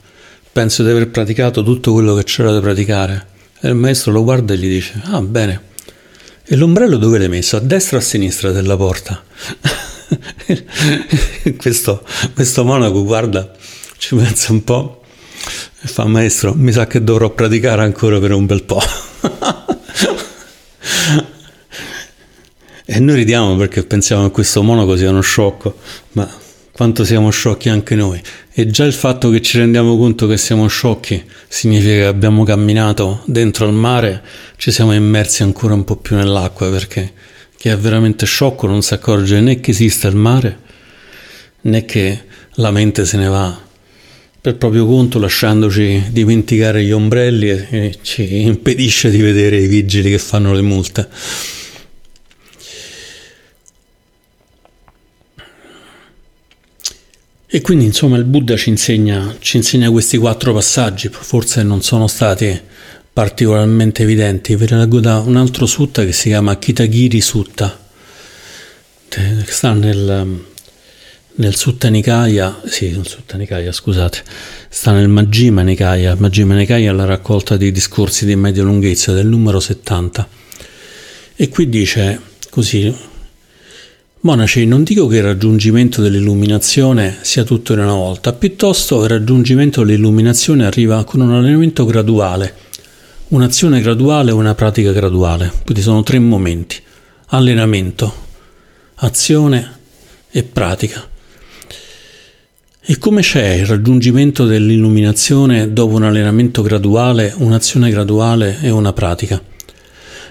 penso 0.54 0.82
di 0.84 0.90
aver 0.90 1.08
praticato 1.08 1.64
tutto 1.64 1.92
quello 1.92 2.14
che 2.14 2.22
c'era 2.22 2.52
da 2.52 2.60
praticare. 2.60 3.26
E 3.60 3.70
il 3.70 3.74
maestro 3.74 4.12
lo 4.12 4.22
guarda 4.22 4.54
e 4.54 4.56
gli 4.56 4.68
dice, 4.68 5.00
ah 5.06 5.20
bene, 5.20 5.60
e 6.44 6.54
l'ombrello 6.54 6.96
dove 6.96 7.18
l'hai 7.18 7.28
messo? 7.28 7.56
A 7.56 7.60
destra 7.60 7.96
o 7.96 8.00
a 8.00 8.02
sinistra 8.02 8.52
della 8.52 8.76
porta? 8.76 9.24
questo, 11.58 12.06
questo 12.34 12.64
monaco 12.64 13.02
guarda, 13.02 13.50
ci 13.96 14.14
pensa 14.14 14.52
un 14.52 14.62
po' 14.62 15.02
e 15.80 15.88
fa 15.88 16.04
maestro, 16.04 16.54
mi 16.54 16.70
sa 16.70 16.86
che 16.86 17.02
dovrò 17.02 17.30
praticare 17.30 17.82
ancora 17.82 18.20
per 18.20 18.30
un 18.30 18.46
bel 18.46 18.62
po'. 18.62 18.80
e 22.86 23.00
noi 23.00 23.16
ridiamo 23.16 23.56
perché 23.56 23.82
pensiamo 23.82 24.26
che 24.26 24.30
questo 24.30 24.62
monaco 24.62 24.96
sia 24.96 25.10
uno 25.10 25.20
sciocco, 25.20 25.78
ma 26.12 26.42
quanto 26.74 27.04
siamo 27.04 27.30
sciocchi 27.30 27.68
anche 27.68 27.94
noi. 27.94 28.20
E 28.52 28.66
già 28.66 28.84
il 28.84 28.92
fatto 28.92 29.30
che 29.30 29.40
ci 29.40 29.58
rendiamo 29.58 29.96
conto 29.96 30.26
che 30.26 30.36
siamo 30.36 30.66
sciocchi 30.66 31.22
significa 31.46 31.92
che 31.92 32.04
abbiamo 32.06 32.42
camminato 32.42 33.22
dentro 33.26 33.64
al 33.64 33.72
mare, 33.72 34.22
ci 34.56 34.72
siamo 34.72 34.92
immersi 34.92 35.44
ancora 35.44 35.74
un 35.74 35.84
po' 35.84 35.94
più 35.94 36.16
nell'acqua 36.16 36.68
perché 36.70 37.12
chi 37.56 37.68
è 37.68 37.76
veramente 37.76 38.26
sciocco 38.26 38.66
non 38.66 38.82
si 38.82 38.92
accorge 38.92 39.40
né 39.40 39.60
che 39.60 39.70
esista 39.70 40.08
il 40.08 40.16
mare 40.16 40.58
né 41.60 41.84
che 41.84 42.24
la 42.54 42.72
mente 42.72 43.04
se 43.06 43.16
ne 43.18 43.28
va 43.28 43.62
per 44.40 44.56
proprio 44.56 44.84
conto 44.84 45.20
lasciandoci 45.20 46.06
dimenticare 46.10 46.82
gli 46.82 46.90
ombrelli 46.90 47.48
e 47.48 47.96
ci 48.02 48.42
impedisce 48.42 49.10
di 49.10 49.22
vedere 49.22 49.58
i 49.58 49.68
vigili 49.68 50.10
che 50.10 50.18
fanno 50.18 50.52
le 50.52 50.60
multe. 50.60 51.08
E 57.54 57.60
quindi 57.60 57.84
insomma 57.84 58.16
il 58.16 58.24
Buddha 58.24 58.56
ci 58.56 58.68
insegna, 58.68 59.36
ci 59.38 59.58
insegna 59.58 59.88
questi 59.88 60.16
quattro 60.16 60.52
passaggi, 60.52 61.08
forse 61.08 61.62
non 61.62 61.82
sono 61.82 62.08
stati 62.08 62.60
particolarmente 63.12 64.02
evidenti. 64.02 64.56
Vi 64.56 64.66
leggo 64.68 64.98
da 64.98 65.20
un 65.20 65.36
altro 65.36 65.64
sutta 65.64 66.04
che 66.04 66.10
si 66.10 66.30
chiama 66.30 66.58
Kitagiri 66.58 67.20
Sutta, 67.20 67.78
che 69.06 69.44
sta 69.46 69.72
nel, 69.72 70.42
nel 71.32 71.54
Sutta 71.54 71.86
Nikaya, 71.90 72.60
sì, 72.64 72.90
nel 72.90 73.06
Sutta 73.06 73.36
Nikaya, 73.36 73.70
scusate, 73.70 74.24
sta 74.68 74.90
nel 74.90 75.06
Majjhima 75.06 75.62
Nikaya. 75.62 76.16
Majjhima 76.18 76.56
Nikaya 76.56 76.90
è 76.90 76.92
la 76.92 77.04
raccolta 77.04 77.56
di 77.56 77.70
discorsi 77.70 78.26
di 78.26 78.34
media 78.34 78.64
lunghezza 78.64 79.12
del 79.12 79.28
numero 79.28 79.60
70. 79.60 80.28
E 81.36 81.48
qui 81.48 81.68
dice 81.68 82.20
così, 82.50 82.92
Monaci, 84.24 84.64
non 84.64 84.84
dico 84.84 85.06
che 85.06 85.18
il 85.18 85.22
raggiungimento 85.22 86.00
dell'illuminazione 86.00 87.18
sia 87.20 87.44
tutto 87.44 87.74
in 87.74 87.80
una 87.80 87.92
volta, 87.92 88.32
piuttosto 88.32 89.02
il 89.02 89.10
raggiungimento 89.10 89.84
dell'illuminazione 89.84 90.64
arriva 90.64 91.04
con 91.04 91.20
un 91.20 91.34
allenamento 91.34 91.84
graduale, 91.84 92.54
un'azione 93.28 93.82
graduale 93.82 94.30
e 94.30 94.32
una 94.32 94.54
pratica 94.54 94.92
graduale. 94.92 95.52
Quindi 95.62 95.82
sono 95.82 96.02
tre 96.02 96.18
momenti, 96.20 96.80
allenamento, 97.26 98.14
azione 98.94 99.78
e 100.30 100.42
pratica. 100.42 101.06
E 102.80 102.96
come 102.96 103.20
c'è 103.20 103.56
il 103.56 103.66
raggiungimento 103.66 104.46
dell'illuminazione 104.46 105.70
dopo 105.74 105.96
un 105.96 106.04
allenamento 106.04 106.62
graduale, 106.62 107.34
un'azione 107.36 107.90
graduale 107.90 108.56
e 108.62 108.70
una 108.70 108.94
pratica? 108.94 109.38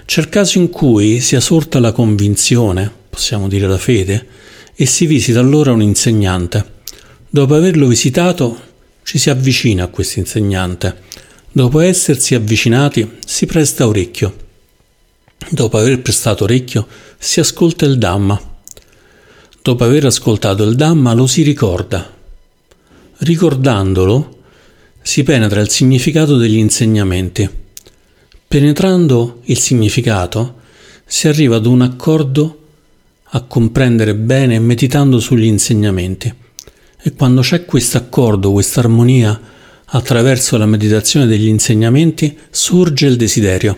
C'è 0.04 0.20
il 0.20 0.28
caso 0.28 0.58
in 0.58 0.68
cui 0.68 1.20
sia 1.20 1.38
sorta 1.38 1.78
la 1.78 1.92
convinzione, 1.92 3.02
possiamo 3.14 3.46
dire 3.46 3.68
la 3.68 3.78
fede, 3.78 4.26
e 4.74 4.86
si 4.86 5.06
visita 5.06 5.38
allora 5.38 5.72
un 5.72 5.80
insegnante. 5.80 6.72
Dopo 7.30 7.54
averlo 7.54 7.86
visitato 7.86 8.72
ci 9.04 9.18
si 9.18 9.30
avvicina 9.30 9.84
a 9.84 9.88
questo 9.88 10.18
insegnante. 10.18 11.02
Dopo 11.50 11.78
essersi 11.78 12.34
avvicinati 12.34 13.18
si 13.24 13.46
presta 13.46 13.86
orecchio. 13.86 14.42
Dopo 15.48 15.78
aver 15.78 16.02
prestato 16.02 16.44
orecchio 16.44 16.86
si 17.16 17.38
ascolta 17.38 17.86
il 17.86 17.98
Dhamma. 17.98 18.58
Dopo 19.62 19.84
aver 19.84 20.06
ascoltato 20.06 20.64
il 20.64 20.74
Dhamma 20.74 21.12
lo 21.12 21.28
si 21.28 21.42
ricorda. 21.42 22.12
Ricordandolo 23.18 24.38
si 25.00 25.22
penetra 25.22 25.60
il 25.60 25.70
significato 25.70 26.36
degli 26.36 26.56
insegnamenti. 26.56 27.48
Penetrando 28.48 29.40
il 29.44 29.58
significato 29.58 30.62
si 31.04 31.28
arriva 31.28 31.56
ad 31.56 31.66
un 31.66 31.82
accordo 31.82 32.63
a 33.36 33.42
comprendere 33.42 34.14
bene 34.14 34.60
meditando 34.60 35.18
sugli 35.18 35.46
insegnamenti. 35.46 36.32
E 37.02 37.12
quando 37.14 37.40
c'è 37.40 37.64
questo 37.64 37.98
accordo, 37.98 38.52
questa 38.52 38.80
armonia, 38.80 39.38
attraverso 39.86 40.56
la 40.56 40.66
meditazione 40.66 41.26
degli 41.26 41.48
insegnamenti, 41.48 42.38
sorge 42.50 43.06
il 43.06 43.16
desiderio. 43.16 43.76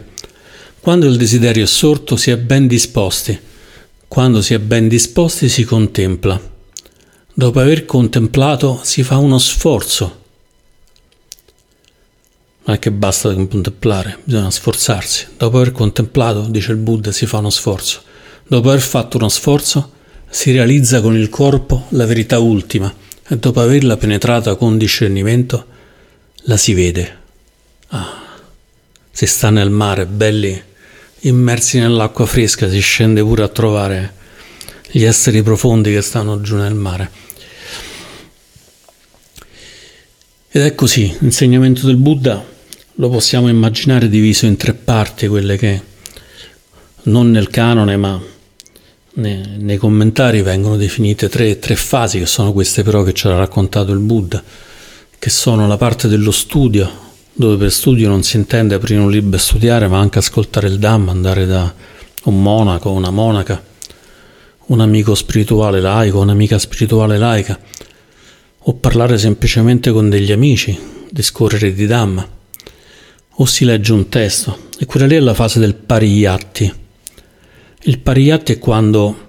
Quando 0.80 1.06
il 1.06 1.16
desiderio 1.16 1.64
è 1.64 1.66
sorto 1.66 2.16
si 2.16 2.30
è 2.30 2.36
ben 2.36 2.66
disposti. 2.66 3.38
Quando 4.06 4.42
si 4.42 4.52
è 4.52 4.58
ben 4.58 4.88
disposti 4.88 5.48
si 5.48 5.64
contempla. 5.64 6.54
Dopo 7.32 7.58
aver 7.58 7.86
contemplato 7.86 8.80
si 8.82 9.02
fa 9.02 9.16
uno 9.16 9.38
sforzo. 9.38 10.24
Non 12.64 12.76
è 12.76 12.78
che 12.78 12.92
basta 12.92 13.32
contemplare, 13.34 14.18
bisogna 14.22 14.50
sforzarsi. 14.50 15.28
Dopo 15.38 15.56
aver 15.56 15.72
contemplato, 15.72 16.42
dice 16.42 16.72
il 16.72 16.78
Buddha, 16.78 17.10
si 17.10 17.24
fa 17.24 17.38
uno 17.38 17.50
sforzo. 17.50 18.02
Dopo 18.48 18.68
aver 18.68 18.80
fatto 18.80 19.16
uno 19.16 19.28
sforzo, 19.28 19.92
si 20.30 20.52
realizza 20.52 21.00
con 21.00 21.16
il 21.16 21.28
corpo 21.28 21.86
la 21.90 22.06
verità 22.06 22.38
ultima 22.38 22.94
e 23.28 23.38
dopo 23.38 23.60
averla 23.60 23.96
penetrata 23.96 24.54
con 24.54 24.78
discernimento, 24.78 25.66
la 26.42 26.56
si 26.56 26.72
vede. 26.72 27.16
Ah, 27.88 28.22
si 29.10 29.26
sta 29.26 29.50
nel 29.50 29.70
mare, 29.70 30.06
belli, 30.06 30.62
immersi 31.20 31.80
nell'acqua 31.80 32.24
fresca, 32.24 32.70
si 32.70 32.78
scende 32.78 33.20
pure 33.22 33.42
a 33.42 33.48
trovare 33.48 34.14
gli 34.92 35.02
esseri 35.02 35.42
profondi 35.42 35.92
che 35.92 36.02
stanno 36.02 36.40
giù 36.40 36.54
nel 36.54 36.74
mare. 36.74 37.10
Ed 40.50 40.62
è 40.62 40.74
così, 40.76 41.12
l'insegnamento 41.18 41.84
del 41.84 41.96
Buddha 41.96 42.44
lo 42.94 43.08
possiamo 43.08 43.48
immaginare 43.48 44.08
diviso 44.08 44.46
in 44.46 44.56
tre 44.56 44.72
parti, 44.72 45.26
quelle 45.26 45.56
che 45.56 45.94
non 47.02 47.30
nel 47.30 47.50
canone 47.50 47.96
ma 47.96 48.34
nei, 49.16 49.76
commentari 49.78 50.42
vengono 50.42 50.76
definite 50.76 51.28
tre, 51.28 51.58
tre, 51.58 51.76
fasi, 51.76 52.18
che 52.18 52.26
sono 52.26 52.52
queste 52.52 52.82
però 52.82 53.02
che 53.02 53.12
ci 53.12 53.26
ha 53.26 53.36
raccontato 53.36 53.92
il 53.92 53.98
Buddha, 53.98 54.42
che 55.18 55.30
sono 55.30 55.66
la 55.66 55.76
parte 55.76 56.08
dello 56.08 56.30
studio, 56.30 57.04
dove 57.32 57.56
per 57.56 57.72
studio 57.72 58.08
non 58.08 58.22
si 58.22 58.36
intende 58.36 58.74
aprire 58.74 59.00
un 59.00 59.10
libro 59.10 59.36
e 59.36 59.40
studiare, 59.40 59.88
ma 59.88 59.98
anche 59.98 60.18
ascoltare 60.18 60.68
il 60.68 60.78
Dhamma, 60.78 61.12
andare 61.12 61.46
da 61.46 61.72
un 62.24 62.42
monaco, 62.42 62.90
una 62.90 63.10
monaca, 63.10 63.62
un 64.66 64.80
amico 64.80 65.14
spirituale 65.14 65.80
laico, 65.80 66.20
un'amica 66.20 66.58
spirituale 66.58 67.16
laica, 67.18 67.58
o 68.68 68.74
parlare 68.74 69.16
semplicemente 69.16 69.92
con 69.92 70.10
degli 70.10 70.32
amici, 70.32 70.78
discorrere 71.10 71.72
di 71.72 71.86
Dhamma, 71.86 72.28
o 73.38 73.44
si 73.46 73.64
legge 73.64 73.92
un 73.92 74.08
testo. 74.08 74.64
E 74.78 74.84
quella 74.84 75.06
lì 75.06 75.14
è 75.14 75.20
la 75.20 75.34
fase 75.34 75.58
del 75.58 75.74
pariyatti, 75.74 76.84
il 77.88 78.00
pariyatti 78.00 78.52
è 78.52 78.58
quando 78.58 79.28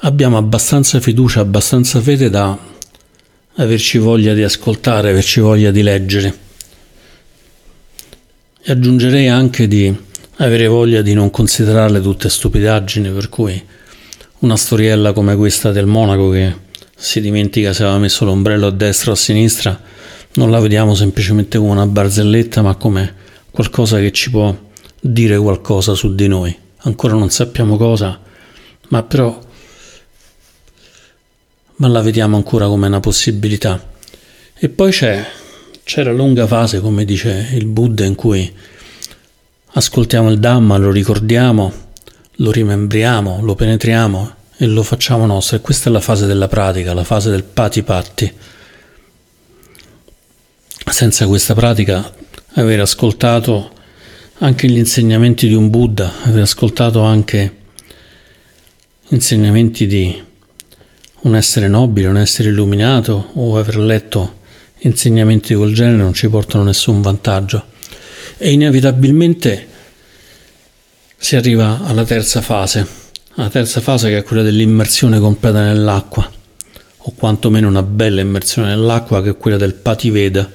abbiamo 0.00 0.36
abbastanza 0.36 0.98
fiducia, 0.98 1.40
abbastanza 1.40 2.00
fede 2.00 2.28
da 2.28 2.58
averci 3.54 3.98
voglia 3.98 4.34
di 4.34 4.42
ascoltare, 4.42 5.10
averci 5.10 5.38
voglia 5.38 5.70
di 5.70 5.82
leggere. 5.82 6.38
E 8.62 8.72
aggiungerei 8.72 9.28
anche 9.28 9.68
di 9.68 9.94
avere 10.38 10.66
voglia 10.66 11.02
di 11.02 11.14
non 11.14 11.30
considerarle 11.30 12.00
tutte 12.00 12.28
stupidaggini, 12.28 13.10
per 13.10 13.28
cui 13.28 13.62
una 14.40 14.56
storiella 14.56 15.12
come 15.12 15.36
questa 15.36 15.70
del 15.70 15.86
monaco 15.86 16.30
che 16.30 16.52
si 16.96 17.20
dimentica 17.20 17.72
se 17.72 17.84
aveva 17.84 17.98
messo 17.98 18.24
l'ombrello 18.24 18.66
a 18.66 18.72
destra 18.72 19.12
o 19.12 19.14
a 19.14 19.16
sinistra, 19.16 19.80
non 20.32 20.50
la 20.50 20.58
vediamo 20.58 20.96
semplicemente 20.96 21.58
come 21.58 21.70
una 21.70 21.86
barzelletta, 21.86 22.60
ma 22.62 22.74
come 22.74 23.14
qualcosa 23.52 24.00
che 24.00 24.10
ci 24.10 24.30
può 24.30 24.54
dire 25.00 25.38
qualcosa 25.38 25.94
su 25.94 26.12
di 26.12 26.26
noi. 26.26 26.64
Ancora 26.86 27.14
non 27.14 27.30
sappiamo 27.30 27.76
cosa, 27.76 28.16
ma 28.90 29.02
però 29.02 29.42
ma 31.78 31.88
la 31.88 32.00
vediamo 32.00 32.36
ancora 32.36 32.68
come 32.68 32.86
una 32.86 33.00
possibilità. 33.00 33.94
E 34.54 34.68
poi 34.68 34.92
c'è, 34.92 35.26
c'è 35.82 36.04
la 36.04 36.12
lunga 36.12 36.46
fase, 36.46 36.80
come 36.80 37.04
dice 37.04 37.50
il 37.54 37.66
Buddha, 37.66 38.04
in 38.04 38.14
cui 38.14 38.54
ascoltiamo 39.72 40.30
il 40.30 40.38
Dhamma, 40.38 40.76
lo 40.76 40.92
ricordiamo, 40.92 41.72
lo 42.36 42.50
rimembriamo, 42.52 43.40
lo 43.42 43.54
penetriamo 43.56 44.34
e 44.56 44.66
lo 44.66 44.84
facciamo 44.84 45.26
nostro. 45.26 45.56
E 45.56 45.60
questa 45.60 45.90
è 45.90 45.92
la 45.92 46.00
fase 46.00 46.26
della 46.26 46.48
pratica, 46.48 46.94
la 46.94 47.04
fase 47.04 47.30
del 47.30 47.42
pati 47.42 47.82
patti. 47.82 48.32
Senza 50.88 51.26
questa 51.26 51.54
pratica, 51.54 52.14
aver 52.54 52.80
ascoltato 52.80 53.74
anche 54.38 54.68
gli 54.68 54.76
insegnamenti 54.76 55.48
di 55.48 55.54
un 55.54 55.70
Buddha, 55.70 56.12
aver 56.24 56.42
ascoltato 56.42 57.00
anche 57.00 57.54
insegnamenti 59.08 59.86
di 59.86 60.22
un 61.20 61.34
essere 61.34 61.68
nobile, 61.68 62.08
un 62.08 62.18
essere 62.18 62.50
illuminato 62.50 63.30
o 63.32 63.58
aver 63.58 63.78
letto 63.78 64.40
insegnamenti 64.80 65.54
di 65.54 65.58
quel 65.58 65.74
genere 65.74 65.96
non 65.96 66.12
ci 66.12 66.28
portano 66.28 66.64
nessun 66.64 67.00
vantaggio. 67.00 67.64
E 68.36 68.52
inevitabilmente 68.52 69.68
si 71.16 71.34
arriva 71.34 71.80
alla 71.84 72.04
terza 72.04 72.42
fase, 72.42 72.86
la 73.34 73.48
terza 73.48 73.80
fase 73.80 74.10
che 74.10 74.18
è 74.18 74.22
quella 74.22 74.42
dell'immersione 74.42 75.18
completa 75.18 75.62
nell'acqua, 75.62 76.30
o 76.98 77.12
quantomeno 77.16 77.68
una 77.68 77.82
bella 77.82 78.20
immersione 78.20 78.68
nell'acqua 78.68 79.22
che 79.22 79.30
è 79.30 79.36
quella 79.38 79.56
del 79.56 79.74
Pativeda. 79.74 80.52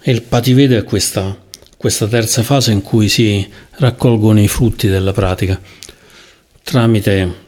E 0.00 0.10
il 0.10 0.22
Pativeda 0.22 0.76
è 0.76 0.82
questa, 0.82 1.38
questa 1.82 2.06
terza 2.06 2.44
fase 2.44 2.70
in 2.70 2.80
cui 2.80 3.08
si 3.08 3.44
raccolgono 3.78 4.40
i 4.40 4.46
frutti 4.46 4.86
della 4.86 5.12
pratica 5.12 5.60
tramite 6.62 7.40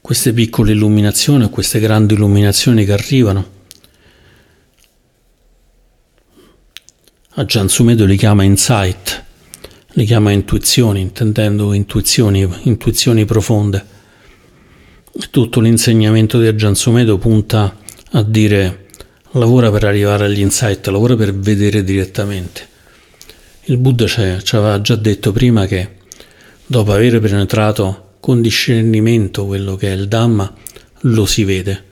queste 0.00 0.32
piccole 0.32 0.72
illuminazioni, 0.72 1.48
queste 1.48 1.78
grandi 1.78 2.14
illuminazioni 2.14 2.84
che 2.84 2.92
arrivano. 2.92 3.50
A 7.34 7.44
Giansumedo 7.44 8.04
li 8.06 8.16
chiama 8.16 8.42
insight, 8.42 9.24
li 9.90 10.04
chiama 10.04 10.32
intuizioni, 10.32 11.00
intendendo 11.00 11.72
intuizioni, 11.74 12.44
intuizioni 12.62 13.24
profonde. 13.24 13.86
Tutto 15.30 15.60
l'insegnamento 15.60 16.40
di 16.40 16.56
Giansumedo 16.56 17.18
punta 17.18 17.78
a 18.10 18.22
dire 18.24 18.88
lavora 19.34 19.70
per 19.70 19.84
arrivare 19.84 20.24
agli 20.24 20.40
insight, 20.40 20.84
lavora 20.88 21.14
per 21.14 21.32
vedere 21.32 21.84
direttamente. 21.84 22.70
Il 23.66 23.76
Buddha 23.76 24.08
ci 24.08 24.56
aveva 24.56 24.80
già 24.80 24.96
detto 24.96 25.30
prima 25.30 25.66
che 25.66 25.98
dopo 26.66 26.92
aver 26.92 27.20
penetrato 27.20 28.14
con 28.18 28.42
discernimento 28.42 29.46
quello 29.46 29.76
che 29.76 29.92
è 29.92 29.94
il 29.94 30.08
Dhamma, 30.08 30.52
lo 31.02 31.26
si 31.26 31.44
vede. 31.44 31.84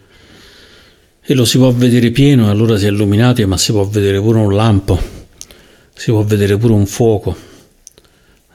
E 1.23 1.33
lo 1.33 1.45
si 1.45 1.59
può 1.59 1.71
vedere 1.71 2.11
pieno 2.11 2.47
e 2.47 2.51
allora 2.51 2.77
si 2.77 2.87
è 2.87 2.89
illuminati, 2.89 3.45
ma 3.45 3.57
si 3.57 3.71
può 3.71 3.85
vedere 3.85 4.21
pure 4.21 4.41
un 4.41 4.53
lampo, 4.53 5.01
si 5.95 6.11
può 6.11 6.25
vedere 6.25 6.57
pure 6.57 6.73
un 6.73 6.87
fuoco, 6.87 7.37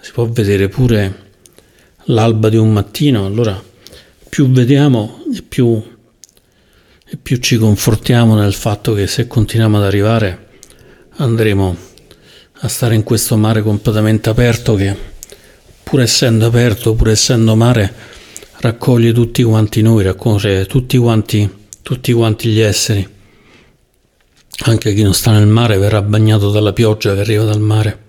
si 0.02 0.12
può 0.12 0.26
vedere 0.26 0.68
pure 0.68 1.24
l'alba 2.08 2.50
di 2.50 2.58
un 2.58 2.74
mattino. 2.74 3.26
Allora 3.26 3.64
più 4.28 4.50
vediamo 4.52 5.24
e 5.34 5.42
più, 5.42 5.82
e 7.06 7.16
più 7.16 7.38
ci 7.38 7.56
confortiamo 7.56 8.36
nel 8.36 8.54
fatto 8.54 8.94
che 8.94 9.08
se 9.08 9.26
continuiamo 9.26 9.78
ad 9.78 9.84
arrivare 9.84 10.48
andremo 11.18 11.94
a 12.60 12.68
stare 12.68 12.96
in 12.96 13.04
questo 13.04 13.36
mare 13.38 13.62
completamente 13.62 14.30
aperto 14.30 14.76
che 14.76 14.96
pur 15.84 16.02
essendo 16.02 16.48
aperto, 16.48 16.96
pur 16.96 17.10
essendo 17.10 17.56
mare, 17.56 17.94
raccoglie 18.60 19.12
tutti 19.12 19.44
quanti 19.44 19.82
noi, 19.82 20.04
raccoglie 20.04 20.66
tutti 20.66 20.98
quanti, 20.98 21.50
tutti 21.82 22.12
quanti 22.12 22.50
gli 22.50 22.60
esseri. 22.60 23.08
Anche 24.66 24.94
chi 24.94 25.04
non 25.04 25.14
sta 25.14 25.32
nel 25.32 25.48
mare 25.48 25.78
verrà 25.78 26.02
bagnato 26.02 26.50
dalla 26.50 26.74
pioggia 26.74 27.14
che 27.14 27.20
arriva 27.20 27.44
dal 27.44 27.60
mare. 27.60 28.04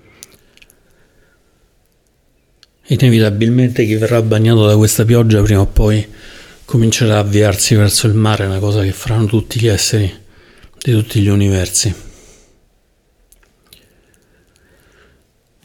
Inevitabilmente 2.86 3.84
chi 3.84 3.96
verrà 3.96 4.22
bagnato 4.22 4.64
da 4.64 4.76
questa 4.76 5.04
pioggia 5.04 5.42
prima 5.42 5.60
o 5.60 5.66
poi 5.66 6.06
comincerà 6.64 7.16
a 7.16 7.18
avviarsi 7.18 7.74
verso 7.74 8.06
il 8.06 8.14
mare, 8.14 8.46
una 8.46 8.60
cosa 8.60 8.82
che 8.82 8.92
faranno 8.92 9.26
tutti 9.26 9.60
gli 9.60 9.66
esseri 9.66 10.12
di 10.78 10.92
tutti 10.92 11.20
gli 11.20 11.28
universi. 11.28 12.05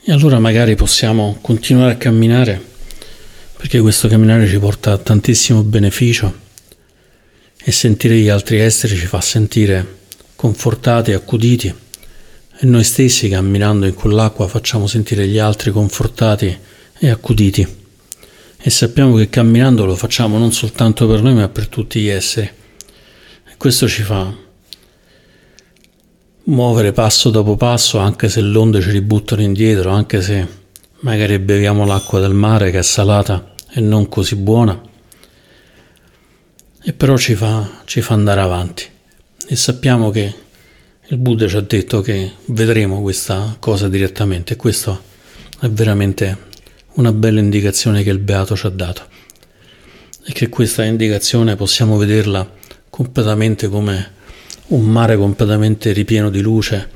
E 0.04 0.12
allora 0.12 0.40
magari 0.40 0.74
possiamo 0.76 1.38
continuare 1.42 1.92
a 1.92 1.96
camminare, 1.96 2.60
perché 3.56 3.80
questo 3.82 4.08
camminare 4.08 4.48
ci 4.48 4.58
porta 4.58 4.94
a 4.94 4.98
tantissimo 4.98 5.62
beneficio 5.62 6.40
e 7.64 7.72
sentire 7.72 8.18
gli 8.18 8.28
altri 8.28 8.58
esseri 8.58 8.96
ci 8.96 9.06
fa 9.06 9.22
sentire 9.22 10.00
confortati, 10.36 11.14
accuditi 11.14 11.68
e 11.68 12.66
noi 12.66 12.84
stessi 12.84 13.30
camminando 13.30 13.86
in 13.86 13.94
quell'acqua 13.94 14.48
facciamo 14.48 14.88
sentire 14.88 15.28
gli 15.28 15.38
altri 15.38 15.70
confortati 15.70 16.58
e 16.98 17.10
accuditi. 17.12 17.68
E 18.58 18.70
sappiamo 18.72 19.16
che 19.18 19.30
camminando 19.30 19.86
lo 19.86 19.96
facciamo 19.96 20.40
non 20.40 20.52
soltanto 20.52 21.06
per 21.08 21.22
noi 21.22 21.36
ma 21.36 21.48
per 21.48 21.68
tutti 21.68 22.00
gli 22.00 22.10
esseri. 22.10 22.48
E 22.48 23.56
questo 23.56 23.88
ci 23.88 24.02
fa 24.02 24.36
muovere 26.52 26.92
passo 26.92 27.30
dopo 27.30 27.56
passo 27.56 27.98
anche 27.98 28.28
se 28.28 28.42
le 28.42 28.58
onde 28.58 28.82
ci 28.82 28.92
ributtano 28.92 29.42
indietro, 29.42 29.92
anche 29.92 30.22
se 30.22 30.46
magari 31.00 31.40
beviamo 31.40 31.86
l'acqua 31.86 32.20
del 32.20 32.34
mare 32.34 32.72
che 32.72 32.80
è 32.80 32.84
salata 32.84 33.54
e 33.70 33.80
non 33.80 34.10
così 34.10 34.36
buona, 34.36 34.80
e 36.84 36.94
però 36.94 37.16
ci 37.18 37.36
fa, 37.36 37.82
ci 37.86 38.02
fa 38.02 38.14
andare 38.14 38.42
avanti. 38.42 38.84
E 39.48 39.56
sappiamo 39.56 40.10
che 40.10 40.34
il 41.08 41.18
Buddha 41.18 41.48
ci 41.48 41.56
ha 41.56 41.62
detto 41.62 42.02
che 42.02 42.32
vedremo 42.46 43.02
questa 43.02 43.56
cosa 43.60 43.88
direttamente. 43.88 44.54
E 44.54 44.56
questa 44.56 45.00
è 45.60 45.70
veramente 45.70 46.50
una 46.94 47.12
bella 47.12 47.40
indicazione 47.40 48.02
che 48.02 48.10
il 48.10 48.20
Beato 48.20 48.56
ci 48.56 48.66
ha 48.66 48.70
dato. 48.70 49.04
E 50.26 50.32
che 50.34 50.50
questa 50.50 50.84
indicazione 50.84 51.56
possiamo 51.56 51.98
vederla 51.98 52.50
completamente 52.90 53.68
come 53.68 54.20
un 54.72 54.86
mare 54.86 55.18
completamente 55.18 55.92
ripieno 55.92 56.30
di 56.30 56.42
luce 56.42 56.90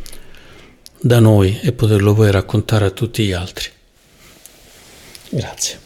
da 1.00 1.20
noi 1.20 1.60
e 1.62 1.72
poterlo 1.72 2.14
poi 2.14 2.32
raccontare 2.32 2.86
a 2.86 2.92
tutti 2.92 3.26
gli 3.26 3.32
altri. 3.32 3.70
Grazie. 5.30 5.85